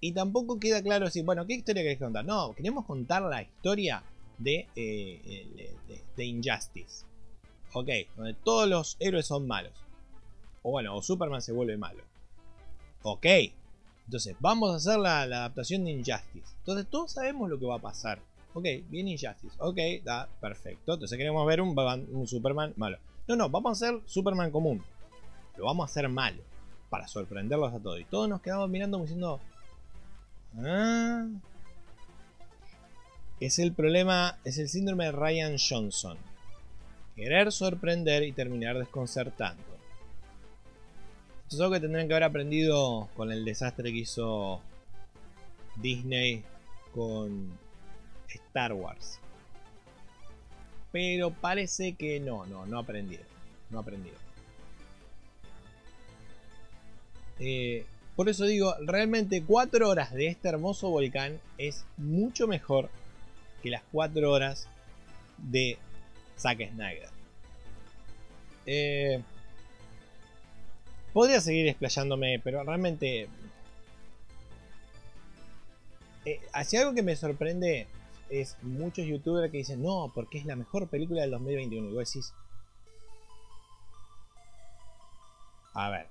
[0.00, 2.26] Y tampoco queda claro si, bueno, ¿qué historia querés contar?
[2.26, 4.02] No, queremos contar la historia
[4.36, 5.74] de, eh,
[6.16, 7.06] de, Injustice.
[7.72, 9.72] Ok, donde todos los héroes son malos.
[10.62, 12.02] O bueno, o Superman se vuelve malo.
[13.02, 13.26] Ok,
[14.12, 16.54] entonces vamos a hacer la, adaptación de Injustice.
[16.58, 18.20] Entonces todos sabemos lo que va a pasar.
[18.52, 19.56] Ok, bien Injustice.
[19.56, 20.92] Ok, da, perfecto.
[20.92, 21.74] Entonces queremos ver un,
[22.12, 22.98] un Superman malo.
[23.26, 24.84] No, no, vamos a hacer Superman común.
[25.56, 26.42] Lo vamos a hacer malo.
[26.90, 28.00] Para sorprenderlos a todos.
[28.00, 29.40] Y todos nos quedamos mirando diciendo...
[30.58, 31.26] Ah".
[33.40, 36.18] Es el problema, es el síndrome de Ryan Johnson.
[37.16, 39.71] Querer sorprender y terminar desconcertando.
[41.54, 44.60] Algo que tendrían que haber aprendido con el desastre que hizo
[45.76, 46.42] Disney
[46.94, 47.58] con
[48.28, 49.18] Star Wars.
[50.90, 53.26] Pero parece que no, no, no aprendieron.
[53.70, 54.20] No aprendieron.
[57.38, 62.90] Eh, por eso digo, realmente 4 horas de este hermoso volcán es mucho mejor
[63.62, 64.68] que las 4 horas
[65.38, 65.78] de
[66.38, 67.08] Zack Snyder.
[68.66, 69.22] Eh,
[71.12, 73.28] podría seguir explayándome, pero realmente...
[76.24, 77.88] Eh, hacia algo que me sorprende
[78.30, 81.88] es muchos youtubers que dicen, no, porque es la mejor película del 2021.
[81.88, 82.32] Y vos decís,
[85.74, 86.06] a ver,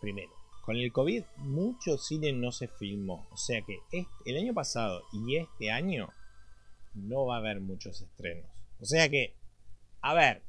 [0.00, 0.30] primero,
[0.62, 3.26] con el COVID mucho cine no se filmó.
[3.30, 3.78] O sea que
[4.26, 6.10] el año pasado y este año
[6.94, 8.46] no va a haber muchos estrenos.
[8.80, 9.34] O sea que,
[10.00, 10.42] a ver,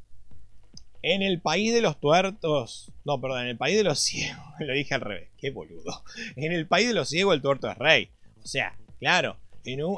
[1.01, 4.73] en el país de los tuertos, no, perdón, en el país de los ciegos, lo
[4.73, 6.03] dije al revés, qué boludo.
[6.35, 8.09] En el país de los ciegos el tuerto es rey.
[8.43, 9.97] O sea, claro, en un,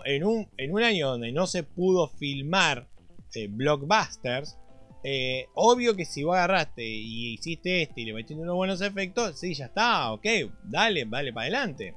[0.57, 2.87] en un, año donde no se pudo filmar
[3.35, 4.57] eh, blockbusters,
[5.03, 9.39] eh, obvio que si vos agarraste y hiciste este y le metiste unos buenos efectos,
[9.39, 10.25] sí, ya está, ok,
[10.63, 11.95] dale, dale para adelante.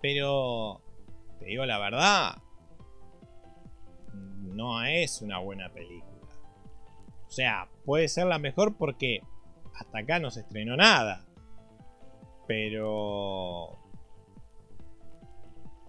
[0.00, 0.80] Pero,
[1.38, 2.36] te digo la verdad,
[4.54, 6.15] no es una buena película.
[7.36, 9.20] O sea, puede ser la mejor porque
[9.74, 11.22] hasta acá no se estrenó nada.
[12.48, 13.76] Pero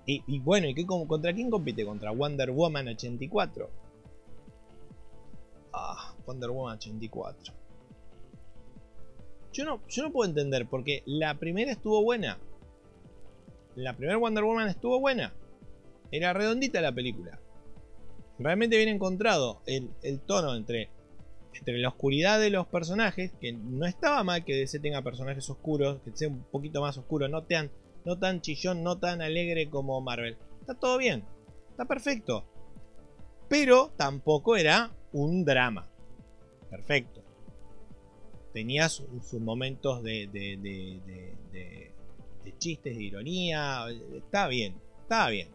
[0.05, 1.85] Y, bueno, ¿y qué, contra quién compite?
[1.85, 3.69] Contra Wonder Woman 84.
[5.71, 7.53] Ah, Wonder Woman 84.
[9.53, 12.39] Yo no, yo no puedo entender porque la primera estuvo buena.
[13.75, 15.33] La primera Wonder Woman estuvo buena.
[16.11, 17.39] Era redondita la película.
[18.37, 20.89] Realmente bien encontrado el, tono entre,
[21.57, 26.01] entre la oscuridad de los personajes, que no estaba mal que DC tenga personajes oscuros,
[26.03, 27.71] que sea un poquito más oscuro, no tan,
[28.05, 30.37] no tan chillón, no tan alegre como Marvel.
[30.61, 31.23] Está todo bien,
[31.71, 32.45] está perfecto.
[33.49, 35.89] Pero tampoco era un drama.
[36.69, 37.23] Perfecto.
[38.53, 41.93] Tenía sus, momentos de, de, de,
[42.43, 43.85] de chistes, de ironía.
[44.15, 45.49] Está bien, estaba bien.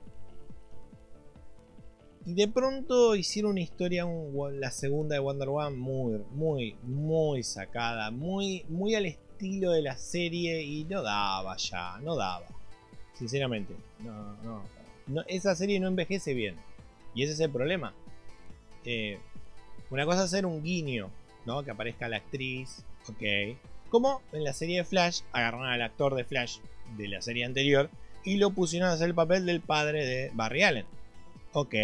[2.24, 4.06] Y de pronto hicieron una historia,
[4.52, 9.96] la segunda de Wonder Woman, muy, muy, muy sacada, muy, muy al estilo de la
[9.96, 12.46] serie y no daba ya, no daba.
[13.14, 14.62] Sinceramente, no,
[15.08, 16.56] no, esa serie no envejece bien.
[17.14, 17.92] Y ese es el problema.
[18.85, 19.18] Eh,
[19.90, 21.11] una cosa es hacer un guiño,
[21.44, 21.64] ¿no?
[21.64, 23.56] Que aparezca la actriz, ok.
[23.90, 26.58] Como en la serie de Flash, agarraron al actor de Flash
[26.96, 27.90] de la serie anterior
[28.24, 30.87] y lo pusieron a hacer el papel del padre de Barry Allen.
[31.53, 31.75] Ok.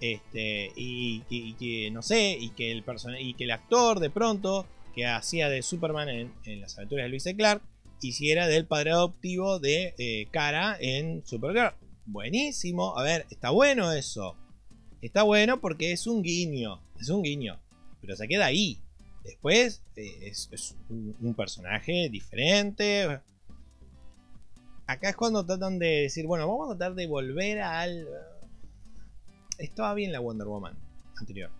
[0.00, 1.20] Este, y,
[1.58, 2.82] que, no sé, y que, el
[3.18, 7.22] y que el actor de pronto que hacía de Superman en, las aventuras de Luis
[7.22, 7.36] C.
[7.36, 7.62] Clark
[8.00, 11.74] hiciera del padre adoptivo de eh, Cara en Supergirl.
[12.06, 14.36] Buenísimo, a ver, está bueno eso.
[15.02, 17.60] Está bueno porque es un guiño, es un guiño,
[18.00, 18.78] pero se queda ahí.
[19.24, 23.20] Después eh, es, un, personaje diferente.
[24.86, 28.08] Acá es cuando tratan de decir, bueno, vamos a tratar de volver al...
[29.60, 30.74] Estaba bien la Wonder Woman
[31.18, 31.50] anterior.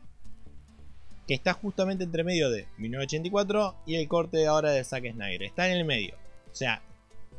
[1.26, 5.42] Que está justamente entre medio de 1984 y el corte ahora de Zack Snyder.
[5.42, 6.14] Está en el medio.
[6.50, 6.82] O sea,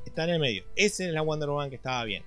[0.05, 0.63] está en el medio.
[0.75, 2.23] Esa es la Wonder Woman que estaba bien.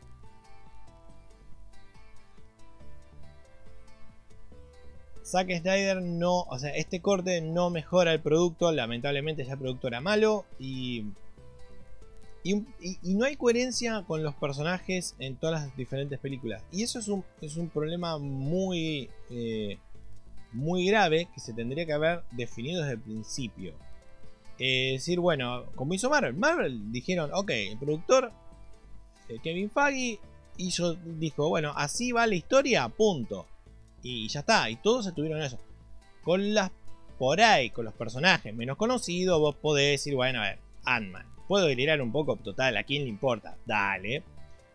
[5.24, 9.88] Zack Snyder no, o sea, este corte no mejora el producto, lamentablemente ya el producto
[9.88, 11.06] era malo y,
[12.44, 16.62] y, no hay coherencia con los personajes en todas las diferentes películas.
[16.70, 19.78] Y eso es un, es un problema muy, eh,
[20.52, 23.72] muy grave que se tendría que haber definido desde el principio.
[24.58, 28.30] Eh, decir, bueno, como hizo Marvel, Marvel dijeron, ok, el productor
[29.28, 30.20] eh, Kevin Feige
[30.58, 33.46] hizo, dijo, bueno, así va la historia, punto
[34.02, 35.58] y ya está, y todos estuvieron en eso.
[36.22, 36.70] Con las
[37.18, 41.33] por ahí, con los personajes menos conocidos, vos podés decir, bueno, a ver, Ant-Man.
[41.48, 43.56] Puedo delirar un poco, total, ¿a quién le importa?
[43.66, 44.22] Dale.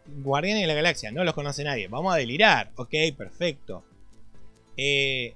[0.06, 1.88] Guardianes de la Galaxia, no los conoce nadie.
[1.88, 2.72] Vamos a delirar.
[2.76, 3.84] Ok, perfecto.
[4.78, 5.34] Eh,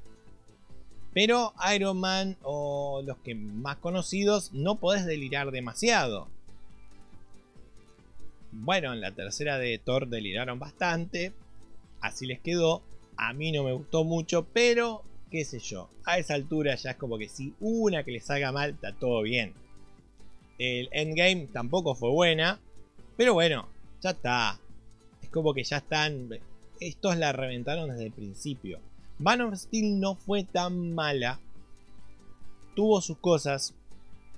[1.14, 6.28] pero Iron Man o los que más conocidos no podés delirar demasiado.
[8.52, 11.34] Bueno, en la tercera de Thor deliraron bastante.
[12.02, 12.82] Así les quedó.
[13.18, 15.90] A mí no me gustó mucho, pero qué sé yo.
[16.06, 19.22] A esa altura ya es como que si una que le salga mal, está todo
[19.22, 19.54] bien.
[20.58, 22.60] El endgame tampoco fue buena,
[23.18, 23.68] pero bueno,
[24.02, 24.60] ya está.
[25.22, 26.30] Es como que ya están.
[26.80, 28.80] Estos la reventaron desde el principio.
[29.20, 31.40] Man of Steel no fue tan mala.
[32.76, 33.74] Tuvo sus cosas.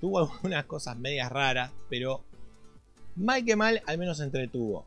[0.00, 2.22] Tuvo algunas cosas medias raras, pero
[3.16, 4.84] mal que mal, al menos entretuvo.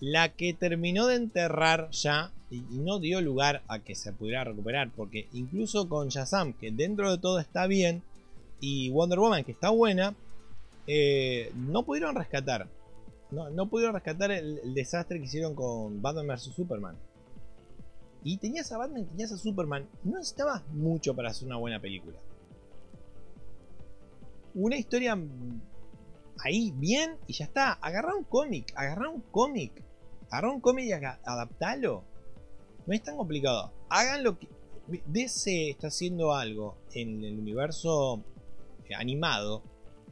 [0.00, 4.90] La que terminó de enterrar ya y, no dio lugar a que se pudiera recuperar.
[4.90, 8.02] Porque incluso con Shazam, que dentro de todo está bien,
[8.60, 10.14] y Wonder Woman, que está buena,
[10.86, 12.68] eh, no pudieron rescatar.
[13.30, 16.52] No, pudieron rescatar el, desastre que hicieron con Batman vs.
[16.54, 16.96] Superman.
[18.24, 19.88] Y tenías a Batman, tenías a Superman.
[20.02, 22.18] No necesitabas mucho para hacer una buena película.
[24.54, 25.16] Una historia
[26.44, 27.74] ahí bien y ya está.
[27.74, 29.84] Agarra un cómic, agarra un cómic.
[30.28, 32.04] Agarra un cómic y adaptalo.
[32.86, 33.72] No es tan complicado.
[33.88, 34.48] Hagan lo que.
[35.06, 38.24] DC está haciendo algo en el universo
[38.94, 39.62] animado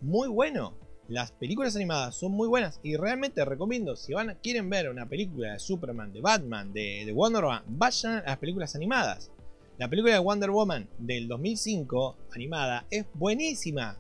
[0.01, 0.75] muy bueno.
[1.09, 5.55] Las películas animadas son muy buenas y realmente recomiendo, si van, quieren ver una película
[5.55, 9.31] de Superman, de Batman, de, de Wonder Woman, vayan a las películas animadas.
[9.79, 13.97] La película de Wonder Woman del 2005, animada, es buenísima.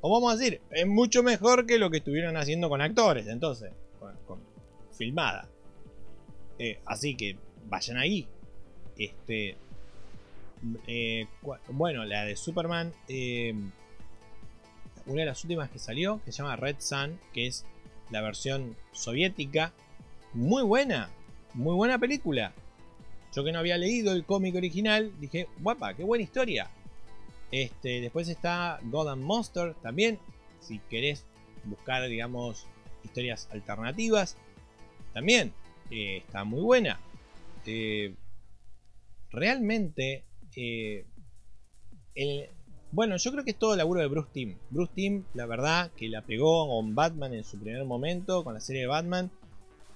[0.00, 3.72] O vamos a decir, es mucho mejor que lo que estuvieron haciendo con actores, entonces,
[4.26, 4.40] con
[4.92, 5.48] filmada.
[6.58, 7.36] Eh, así que
[7.68, 8.28] vayan ahí.
[8.96, 9.56] Este.
[10.86, 11.26] Eh,
[11.68, 12.92] bueno, la de Superman.
[13.08, 13.54] Eh,
[15.06, 16.20] una de las últimas que salió.
[16.24, 17.18] Que se llama Red Sun.
[17.32, 17.64] Que es
[18.10, 19.72] la versión soviética.
[20.32, 21.10] Muy buena.
[21.54, 22.52] Muy buena película.
[23.34, 25.12] Yo que no había leído el cómic original.
[25.18, 26.70] Dije, guapa, qué buena historia.
[27.50, 30.18] Este, después está God and Monster también.
[30.60, 31.24] Si querés
[31.64, 32.66] buscar, digamos,
[33.04, 34.36] historias alternativas.
[35.12, 35.52] También
[35.90, 37.00] está muy buena.
[39.30, 40.24] realmente,
[42.92, 44.56] bueno, yo creo que es todo el laburo de Bruce Timm.
[44.70, 48.60] Bruce Timm, la verdad, que la pegó con Batman en su primer momento, con la
[48.60, 49.30] serie de Batman.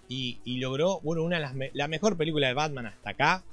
[0.09, 3.45] Y, logró, bueno, una de las la mejor película de Batman hasta acá.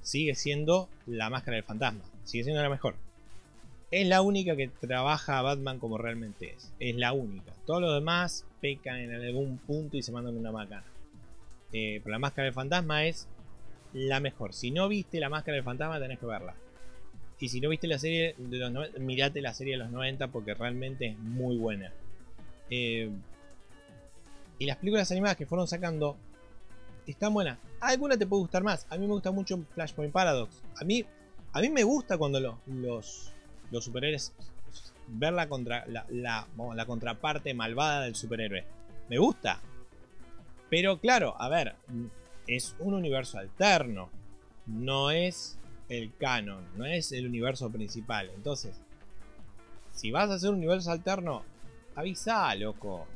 [0.00, 2.02] Sigue siendo La Máscara del Fantasma.
[2.24, 2.94] Sigue siendo la mejor.
[3.90, 6.72] Es la única que trabaja a Batman como realmente es.
[6.78, 7.52] Es la única.
[7.66, 10.84] Todos los demás pecan en algún punto y se mandan una macana.
[11.72, 13.28] Eh, pero la Máscara del Fantasma es
[13.92, 14.52] la mejor.
[14.52, 16.54] Si no viste la Máscara del Fantasma tenés que verla.
[17.40, 20.28] Y si no viste la serie de los 90, mirate la serie de los 90
[20.28, 21.92] porque realmente es muy buena.
[22.70, 23.10] Eh,
[24.58, 26.16] y las películas animadas que fueron sacando
[27.06, 27.58] están buenas.
[27.80, 28.86] Alguna te puede gustar más.
[28.90, 30.62] A mí me gusta mucho Flashpoint Paradox.
[30.80, 31.04] A mí,
[31.52, 32.56] a mí me gusta cuando los,
[33.70, 34.32] los, superhéroes
[35.06, 38.64] ver la, contra, la, la contraparte malvada del superhéroe.
[39.08, 39.60] Me gusta.
[40.68, 41.76] Pero claro, a ver,
[42.48, 44.10] es un universo alterno.
[44.66, 48.30] No es el canon, no es el universo principal.
[48.34, 48.80] Entonces,
[49.92, 51.44] si vas a hacer un universo alterno,
[51.94, 53.06] avisa, loco.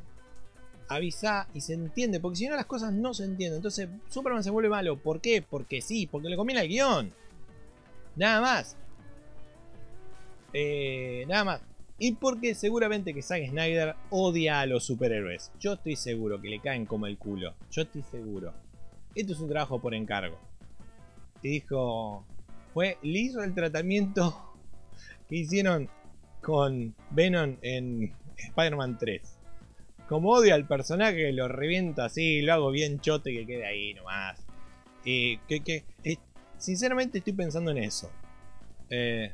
[0.87, 3.57] Avisa y se entiende, porque si no las cosas no se entienden.
[3.57, 4.97] Entonces, Superman se vuelve malo.
[4.97, 5.41] ¿Por qué?
[5.41, 7.13] Porque sí, porque le conviene al guion.
[8.15, 8.77] Nada más.
[10.53, 11.61] Eh, nada más.
[11.97, 15.51] Y porque seguramente que Zack Snyder odia a los superhéroes.
[15.59, 17.53] Yo estoy seguro que le caen como el culo.
[17.71, 18.53] Yo estoy seguro.
[19.15, 20.39] Esto es un trabajo por encargo.
[21.41, 22.25] Y dijo,
[22.73, 24.55] fue, le hizo el tratamiento
[25.29, 25.89] que hicieron
[26.41, 29.39] con Venom en Spider-Man 3.
[30.07, 34.45] Como odio al personaje, lo reviento así, lo hago bien chote que quede ahí nomás.
[35.05, 36.17] Y que, eh,
[36.57, 38.11] sinceramente estoy pensando en eso.
[38.89, 39.31] Eh,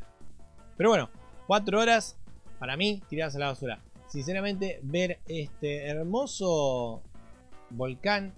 [0.78, 1.10] pero bueno,
[1.48, 2.18] cuatro horas
[2.60, 3.82] para mí tiradas a la basura.
[4.08, 7.02] Sinceramente, ver este hermoso
[7.70, 8.34] volcán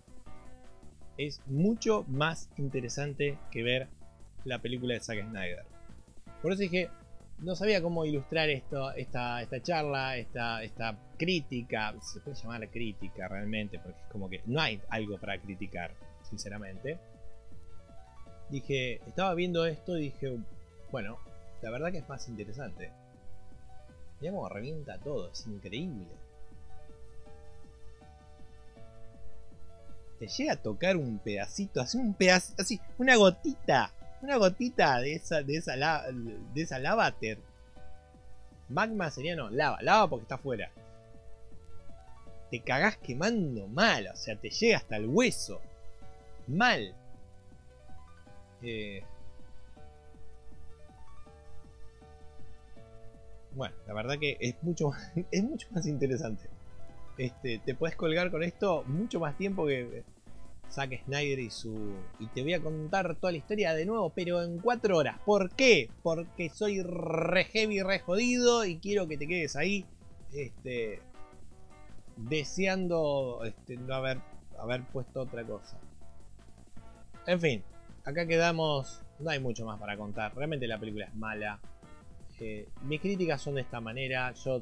[1.28, 3.88] es mucho más interesante que ver
[4.44, 5.66] la película de Zack Snyder.
[6.42, 6.90] Por eso dije,
[7.40, 13.80] no sabía cómo ilustrar esta, esta charla, esta, esta crítica, se puede llamar crítica realmente,
[13.80, 15.92] porque es como que no hay algo para criticar,
[16.30, 16.98] sinceramente.
[18.50, 20.38] Dije, estaba viendo esto y dije,
[20.92, 21.18] bueno,
[21.62, 22.92] la verdad que es más interesante.
[24.20, 26.08] Mira cómo revienta todo, es increíble.
[30.22, 33.92] Te llega a tocar un pedacito, así un pedacito, así, una gotita
[34.22, 37.14] una gotita de esa, de esa, lava, de esa lava
[38.70, 40.72] Magma sería no, lava, lava porque está afuera.
[42.50, 45.60] Te cagás quemando mal, o sea, te llega hasta el hueso.
[46.48, 46.94] Mal.
[48.62, 49.04] Eh,
[53.56, 54.92] bueno, la verdad que es mucho,
[55.32, 56.48] es mucho más interesante.
[57.18, 60.04] Este, te puedes colgar con esto mucho más tiempo que
[60.72, 61.96] Zack Snyder y su...
[62.20, 65.20] Y te voy a contar toda la historia de nuevo, pero en cuatro horas.
[65.26, 65.90] ¿Por qué?
[66.02, 69.86] Porque soy re heavy, re jodido y quiero que te quedes ahí.
[70.34, 71.02] Este...
[72.16, 74.20] Deseando este, no haber,
[74.60, 75.80] haber puesto otra cosa.
[77.26, 77.64] En fin,
[78.04, 79.02] acá quedamos.
[79.20, 80.36] No hay mucho más para contar.
[80.36, 81.60] Realmente la película es mala.
[82.40, 84.34] Eh, mis críticas son de esta manera.
[84.34, 84.62] Yo.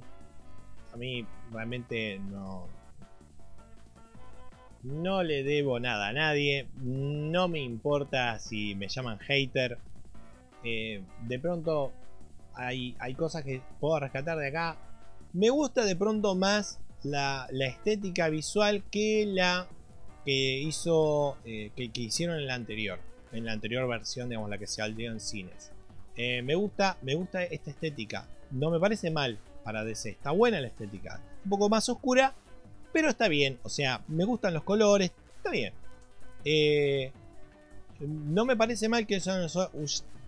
[0.94, 2.68] A mí realmente no
[4.84, 6.68] no le debo nada a nadie.
[6.82, 9.78] No me importa si me llaman hater.
[10.64, 11.92] Eh, de pronto
[12.54, 14.78] hay, hay, cosas que puedo rescatar de acá.
[15.34, 19.68] Me gusta de pronto más la, estética visual que la
[20.26, 23.00] que hizo eh, que, hicieron en la anterior.
[23.32, 25.72] En la anterior versión, digamos, la que se salió en cines.
[26.16, 28.28] Eh, me gusta, me gusta esta estética.
[28.52, 30.10] No me parece mal para DC.
[30.10, 31.22] Está buena la estética.
[31.46, 32.34] Un poco más oscura,
[32.92, 35.74] pero está bien, o sea, me gustan los colores, está bien.
[36.46, 37.12] Eh,
[38.00, 39.22] no me parece mal que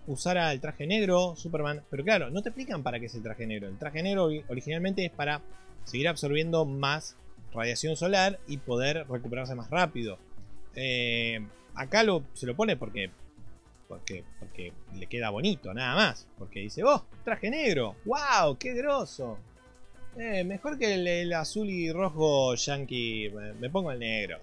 [0.06, 3.46] usara el traje negro, Superman, pero claro, no te explican para qué es el traje
[3.46, 3.68] negro.
[3.68, 5.40] El traje negro originalmente es para
[5.84, 7.16] seguir absorbiendo más
[7.52, 10.18] radiación solar y poder recuperarse más rápido.
[10.74, 11.40] Eh,
[11.74, 12.04] acá
[12.34, 13.10] se lo pone porque,
[13.88, 16.26] porque, porque le queda bonito, nada más.
[16.38, 19.38] Porque dice, oh, traje negro, wow, qué groso.
[20.16, 23.30] Eh, mejor que el, azul y rojo yankee.
[23.58, 24.38] Me pongo el negro.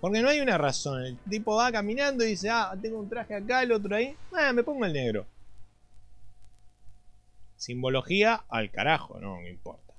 [0.00, 1.02] Porque no hay una razón.
[1.04, 4.16] El tipo va caminando y dice, ah, tengo un traje acá, el otro ahí.
[4.38, 5.26] Eh, me pongo el negro.
[7.56, 9.94] Simbología al carajo, no me importa.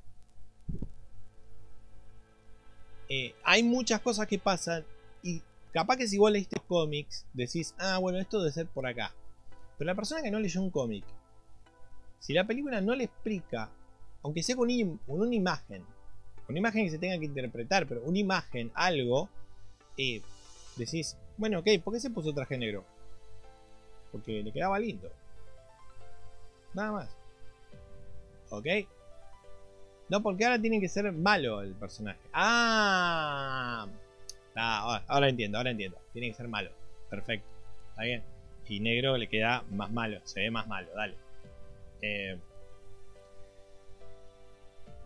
[3.10, 4.84] Eh, hay muchas cosas que pasan
[5.22, 5.42] y
[5.72, 9.14] capaz que si vos leíste cómics decís, ah, bueno, esto debe ser por acá.
[9.78, 11.04] Pero la persona que no leyó un cómic,
[12.20, 13.70] si la película no le explica
[14.26, 14.68] aunque sea con,
[15.06, 15.86] una imagen,
[16.50, 19.30] Una imagen que se tenga que interpretar, pero una imagen, algo,
[20.00, 20.20] eh,
[20.78, 22.84] decís, bueno, ok, ¿por qué se puso traje negro?
[24.12, 25.12] Porque le quedaba lindo.
[26.74, 27.18] Nada más.
[28.50, 28.66] ¿Ok?
[30.10, 32.20] No, porque ahora tiene que ser malo el personaje.
[32.34, 33.88] ¡Ah!
[34.56, 36.00] ah ahora, entiendo, ahora entiendo.
[36.14, 36.72] Tiene que ser malo.
[37.12, 37.48] Perfecto.
[37.92, 38.24] Está bien.
[38.68, 40.20] Y negro le queda más malo.
[40.24, 41.14] Se ve más malo, dale.
[42.02, 42.40] Eh,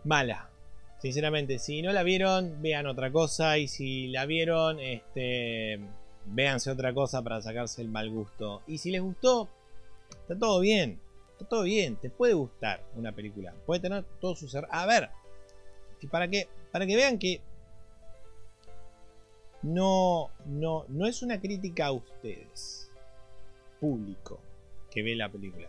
[0.04, 0.50] mala.
[0.98, 3.58] Sinceramente, si no la vieron, vean otra cosa.
[3.58, 5.80] Y si la vieron, este,
[6.26, 8.62] véanse otra cosa para sacarse el mal gusto.
[8.66, 9.48] Y si les gustó,
[10.10, 11.00] está todo bien.
[11.32, 11.96] Está todo bien.
[11.96, 13.54] Te puede gustar una película.
[13.64, 14.74] Puede tener todos sus errores.
[14.74, 15.10] A ver.
[16.10, 17.40] Para que, para que vean que
[19.62, 22.90] no, no, no es una crítica a ustedes,
[23.78, 24.40] público,
[24.90, 25.68] que ve la película.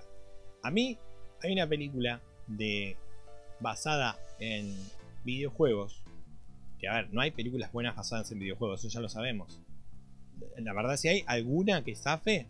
[0.64, 0.98] A mí
[1.42, 2.96] hay una película de
[3.62, 4.76] basada en
[5.24, 6.04] videojuegos.
[6.80, 9.62] Que a ver, no hay películas buenas basadas en videojuegos, eso ya lo sabemos.
[10.58, 12.48] La verdad, si hay alguna que zafe,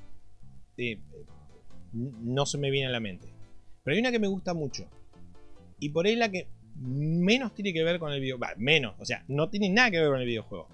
[0.78, 1.00] eh,
[1.94, 3.28] no se me viene a la mente.
[3.84, 4.88] Pero hay una que me gusta mucho.
[5.80, 8.54] Y por ahí la que menos tiene que ver con el videojuego.
[8.58, 10.68] Menos, o sea, no tiene nada que ver con el videojuego.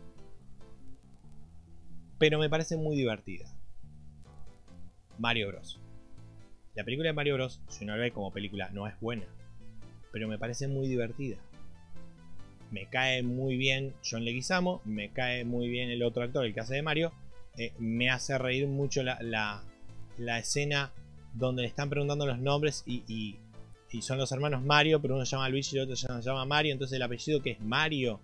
[2.20, 3.46] Pero me parece muy divertida.
[5.18, 5.80] Mario Bros.
[6.76, 9.26] La película de Mario Bros, si uno la ve como película, no es buena.
[10.12, 11.38] Pero me parece muy divertida
[12.72, 16.60] me cae muy bien John Leguizamo, me cae muy bien el otro actor, el que
[16.60, 17.12] hace de Mario,
[17.58, 19.64] eh, me hace reír mucho la,
[20.40, 20.92] escena
[21.34, 23.38] donde le están preguntando los nombres y,
[24.02, 26.74] son los hermanos Mario, pero uno se llama Luigi y el otro se llama Mario,
[26.74, 28.20] entonces el apellido que es Mario.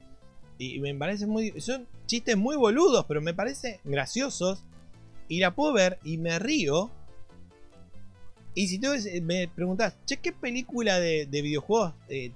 [0.59, 1.59] Y me parece muy...
[1.59, 4.63] Son chistes muy boludos, pero me parece graciosos.
[5.27, 6.91] Y la puedo ver y me río
[8.55, 8.89] y si tú
[9.23, 12.31] me preguntas, che, ¿qué película de, videojuegos eh,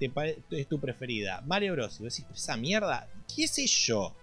[0.52, 1.42] es tu preferida?
[1.46, 2.00] Mario Bros.
[2.00, 4.16] Y vos decís, esa mierda, ¿qué sé yo?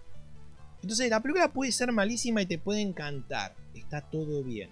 [0.81, 3.55] Entonces, la película puede ser malísima y te puede encantar.
[3.73, 4.69] Está todo bien.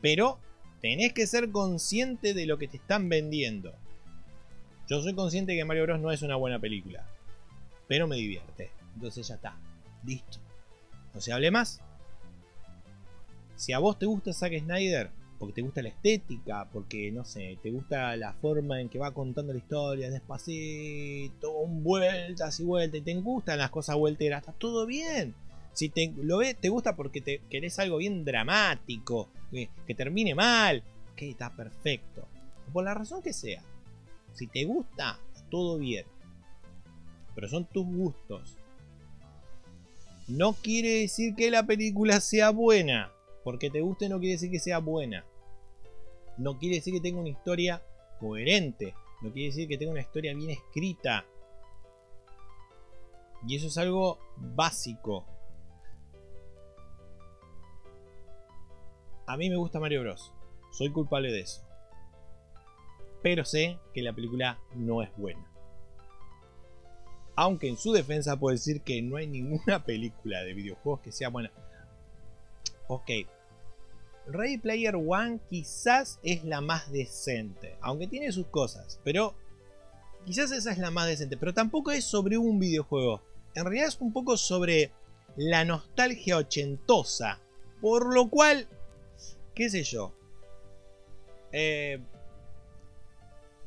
[0.00, 0.40] Pero
[0.80, 3.72] tenés que ser consciente de lo que te están vendiendo.
[4.88, 6.00] Yo soy consciente que Mario Bros.
[6.00, 7.06] no es una buena película.
[7.86, 8.72] Pero me divierte.
[8.96, 9.56] Entonces ya está.
[10.04, 10.38] Listo.
[11.14, 11.80] No se hable más.
[13.54, 15.10] Si a vos te gusta Zack Snyder,
[15.42, 19.12] porque te gusta la estética, porque no sé, te gusta la forma en que va
[19.12, 24.86] contando la historia, despacito, vueltas y vueltas, y te gustan las cosas vuelteras, está todo
[24.86, 25.34] bien.
[25.72, 30.36] Si te lo ves, te gusta porque te querés algo bien dramático, que, que termine
[30.36, 30.84] mal,
[31.16, 32.28] que está perfecto.
[32.72, 33.64] Por la razón que sea.
[34.34, 35.18] Si te gusta,
[35.50, 36.04] todo bien.
[37.34, 38.56] Pero son tus gustos.
[40.28, 43.11] No quiere decir que la película sea buena.
[43.44, 45.24] Porque te guste no quiere decir que sea buena
[46.36, 47.82] no quiere decir que tenga una historia
[48.18, 51.24] coherente, no quiere decir que tenga una historia bien escrita.
[53.46, 55.26] Y eso es algo básico.
[59.26, 60.32] A mí me gusta Mario Bros.
[60.70, 61.62] Soy culpable de eso.
[63.22, 65.44] Pero sé que la película no es buena.
[67.34, 71.28] Aunque en su defensa puedo decir que no hay ninguna película de videojuegos que sea
[71.28, 71.50] buena.
[72.88, 73.10] Ok,
[74.26, 79.34] Ready Player One quizás es la más decente, aunque tiene sus cosas, pero
[80.24, 83.20] quizás esa es la más decente, pero tampoco es sobre un videojuego.
[83.54, 84.92] En realidad es un poco sobre
[85.36, 87.40] la nostalgia ochentosa,
[87.80, 88.68] por lo cual,
[89.54, 90.12] qué sé yo.
[91.50, 92.00] Eh,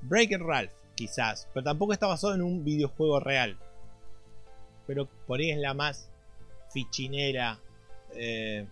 [0.02, 3.58] Breaker Ralph, quizás, pero tampoco está basado en un videojuego real.
[4.88, 6.10] Pero por ahí es la más
[6.72, 7.60] fichinera.
[8.14, 8.66] Eh,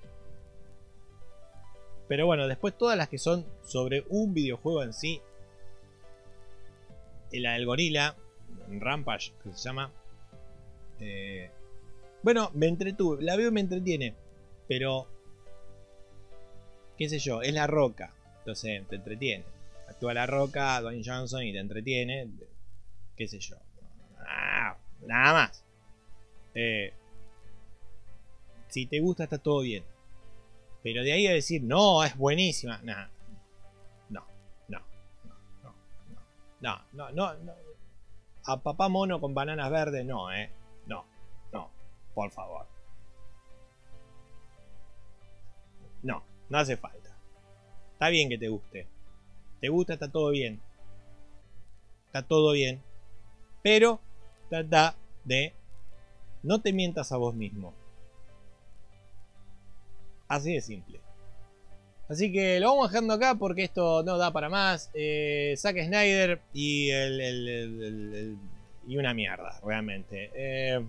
[2.13, 5.19] pero bueno, después todas las que son sobre un videojuego en sí.
[7.31, 8.15] La del gorila,
[8.69, 9.91] Rampage, que se llama.
[10.99, 11.49] Eh,
[12.21, 14.13] bueno, me entretuve, la veo y me entretiene.
[14.67, 15.07] Pero,
[16.99, 18.13] qué sé yo, es la roca.
[18.37, 19.45] Entonces te entretiene.
[19.89, 22.29] Actúa la roca, Dwayne Johnson y te entretiene.
[23.17, 23.55] Qué sé yo.
[24.19, 25.63] Ah, nada más.
[26.53, 26.93] Eh,
[28.67, 29.83] si te gusta, está todo bien.
[30.83, 32.79] Pero de ahí a decir, no, es buenísima.
[32.83, 32.93] No,
[34.09, 34.25] no,
[34.67, 34.81] no,
[35.63, 35.73] no,
[36.59, 37.53] no, no, no, no.
[38.45, 40.51] A papá mono con bananas verdes, no, eh.
[40.85, 41.05] No,
[41.53, 41.71] no,
[42.13, 42.67] por favor.
[46.01, 47.17] No, no hace falta.
[47.93, 48.87] Está bien que te guste.
[49.61, 50.61] Te gusta, está todo bien.
[52.07, 52.83] Está todo bien.
[53.61, 54.01] Pero
[54.49, 55.53] trata de
[56.43, 57.73] no te mientas a vos mismo.
[60.33, 60.99] Así de simple.
[62.09, 64.89] Así que lo vamos dejando acá porque esto no da para más.
[64.93, 68.37] Eh, Zack Snyder y el,
[68.87, 70.31] una mierda, realmente.
[70.35, 70.83] Eh,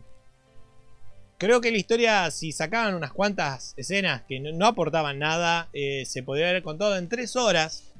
[1.38, 6.22] creo que la historia, si sacaban unas cuantas escenas que no, aportaban nada, eh, se
[6.22, 7.92] podría haber contado en tres horas.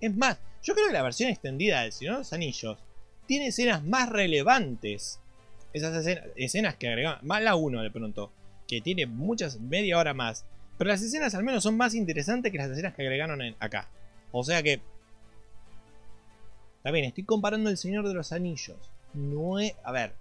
[0.00, 2.78] es más, yo creo que la versión extendida del Señor de los Anillos
[3.26, 5.20] tiene escenas más relevantes.
[5.72, 6.06] Esas
[6.36, 8.32] escenas, que agregan, más la 1 de pronto,
[8.68, 10.44] que tiene muchas, media hora más.
[10.78, 13.88] Pero las escenas al menos son más interesantes que las escenas que agregaron acá.
[14.32, 14.80] O sea que...
[16.84, 18.76] Bien, estoy comparando el Señor de los Anillos.
[19.14, 19.74] No es...
[19.84, 20.12] A ver,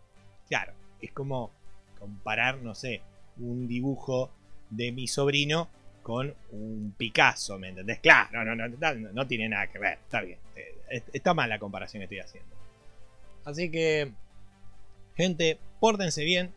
[0.47, 1.51] claro, es como
[1.99, 3.01] comparar, no sé,
[3.37, 4.31] un dibujo
[4.69, 5.69] de mi sobrino
[6.01, 7.99] con un Picasso, ¿me entendés?
[7.99, 10.37] Claro, no, no, no, no tiene nada que ver, está bien.
[10.55, 12.55] Eh, está mal la comparación que estoy haciendo.
[13.45, 14.11] Así que,
[15.15, 16.51] gente, pórtense bien,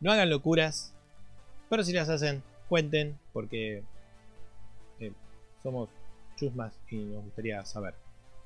[0.00, 0.94] no hagan locuras,
[1.70, 2.42] pero si las hacen,
[2.72, 3.82] cuenten, porque
[4.98, 5.12] eh,
[5.62, 5.90] somos
[6.36, 7.92] chusmas y nos gustaría saber.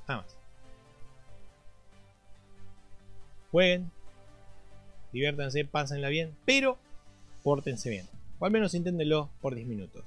[0.08, 0.36] Nada más.
[3.52, 3.92] Jueguen,
[5.12, 6.76] diviértanse, pásenla bien, pero
[7.44, 8.08] pórtense bien.
[8.40, 10.02] O al menos inténtenlo por 10 minutos.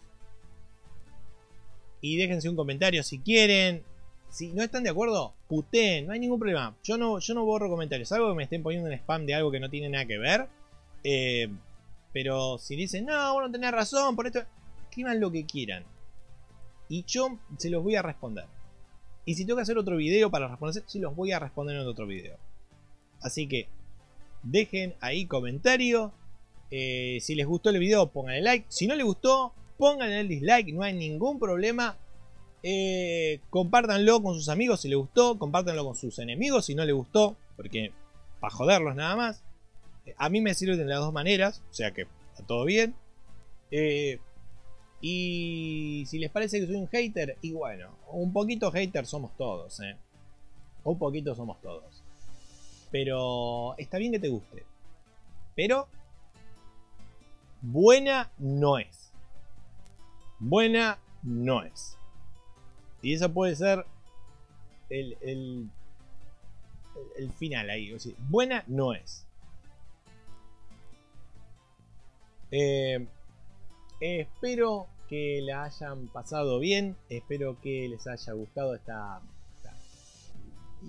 [2.01, 3.83] Y déjense un comentario si quieren.
[4.29, 6.75] Si no están de acuerdo, puteen, no hay ningún problema.
[6.83, 8.11] Yo no, yo no borro comentarios.
[8.11, 10.49] Algo que me estén poniendo en spam de algo que no tiene nada que ver.
[11.05, 11.47] Eh,
[12.11, 14.41] pero si dicen, no, vos no tenés razón, por esto.
[14.83, 15.83] Escriban lo que quieran.
[16.87, 18.45] Y yo se los voy a responder.
[19.25, 21.87] Y si tengo que hacer otro video para responder, sí los voy a responder en
[21.87, 22.37] otro video.
[23.21, 23.67] Así que
[24.41, 26.11] dejen ahí comentario.
[26.71, 28.65] Eh, si les gustó el video, pongan like.
[28.69, 31.97] Si no les gustó, pongan el dislike, no hay ningún problema.
[32.63, 36.93] Eh, compártanlo con sus amigos si les gustó, compártanlo con sus enemigos si no les
[36.93, 37.93] gustó, porque
[38.39, 39.43] para joderlos nada más.
[40.09, 42.95] Eh, a mí me sirve de las dos maneras, o sea que está todo bien.
[45.01, 49.79] y si les parece que soy un hater, y bueno, un poquito hater somos todos,
[50.83, 52.03] Un poquito somos todos.
[52.91, 54.63] Pero está bien que te guste.
[55.55, 55.87] Pero
[57.61, 59.11] buena no es.
[60.39, 61.97] Buena no es.
[63.01, 63.85] Y eso puede ser
[64.89, 65.69] el, el,
[67.17, 67.95] el final ahí.
[68.29, 69.28] buena no es.
[72.51, 73.05] Eh,
[73.99, 76.95] espero que la hayan pasado bien.
[77.09, 79.21] Espero que les haya gustado esta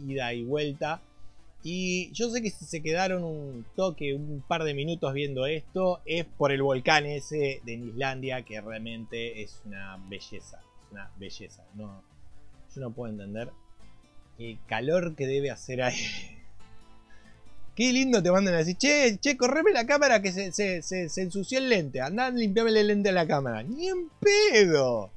[0.06, 1.02] ida y vuelta.
[1.62, 6.00] Y yo sé que si se quedaron un toque, un par de minutos viendo esto,
[6.06, 10.62] es por el volcán ese de Islandia, que realmente es una belleza.
[10.90, 11.64] Una belleza.
[11.74, 12.02] No,
[12.74, 13.50] yo no puedo entender
[14.38, 16.29] el calor que debe hacer ahí.
[17.80, 21.56] Qué lindo te mandan a decir, che, che, correme la cámara que se, se, ensució
[21.56, 22.02] el lente.
[22.02, 23.62] Andá, limpiame el lente a la cámara.
[23.62, 25.10] Ni en pedo.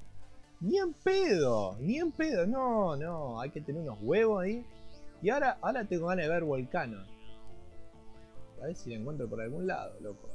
[0.61, 1.75] Ni en pedo.
[1.81, 2.47] Ni en pedo.
[2.47, 3.41] No, no.
[3.41, 4.65] Hay que tener unos huevos ahí.
[5.21, 7.05] Y ahora, ahora tengo ganas de ver Volcano.
[8.61, 10.29] A ver si la encuentro por algún lado, loco.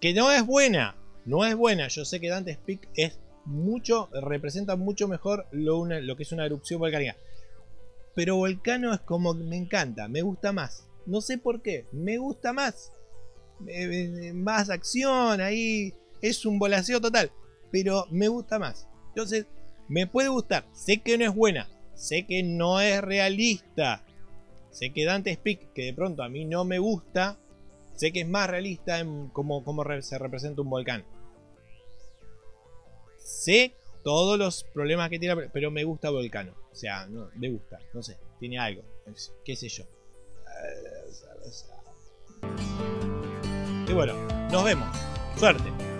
[0.00, 0.94] Que no es buena.
[1.24, 1.88] No es buena.
[1.88, 6.46] Yo sé que Dante Speak es mucho, representa mucho mejor lo, lo que es una
[6.46, 7.16] erupción volcánica.
[8.14, 10.84] Pero Volcano es como me encanta, me gusta más.
[11.06, 12.92] No sé por qué, me gusta más.
[14.34, 15.94] más acción ahí.
[16.20, 17.30] Es un volaseo total.
[17.70, 18.86] Pero me gusta más.
[19.08, 19.46] Entonces,
[19.88, 20.66] me puede gustar.
[20.72, 21.68] Sé que no es buena.
[21.94, 24.04] Sé que no es realista.
[24.74, 27.38] Sé que Dante Speak, que de pronto a mí no me gusta,
[27.94, 29.62] sé que es más realista en cómo,
[30.00, 31.04] se representa un volcán.
[33.16, 36.54] Sé todos los problemas que tiene, pero me gusta Volcano.
[36.72, 38.82] O sea, no, me gusta, no sé, tiene algo,
[39.44, 39.84] qué sé yo.
[43.86, 44.14] Y bueno,
[44.50, 44.88] nos vemos.
[45.36, 45.93] Suerte.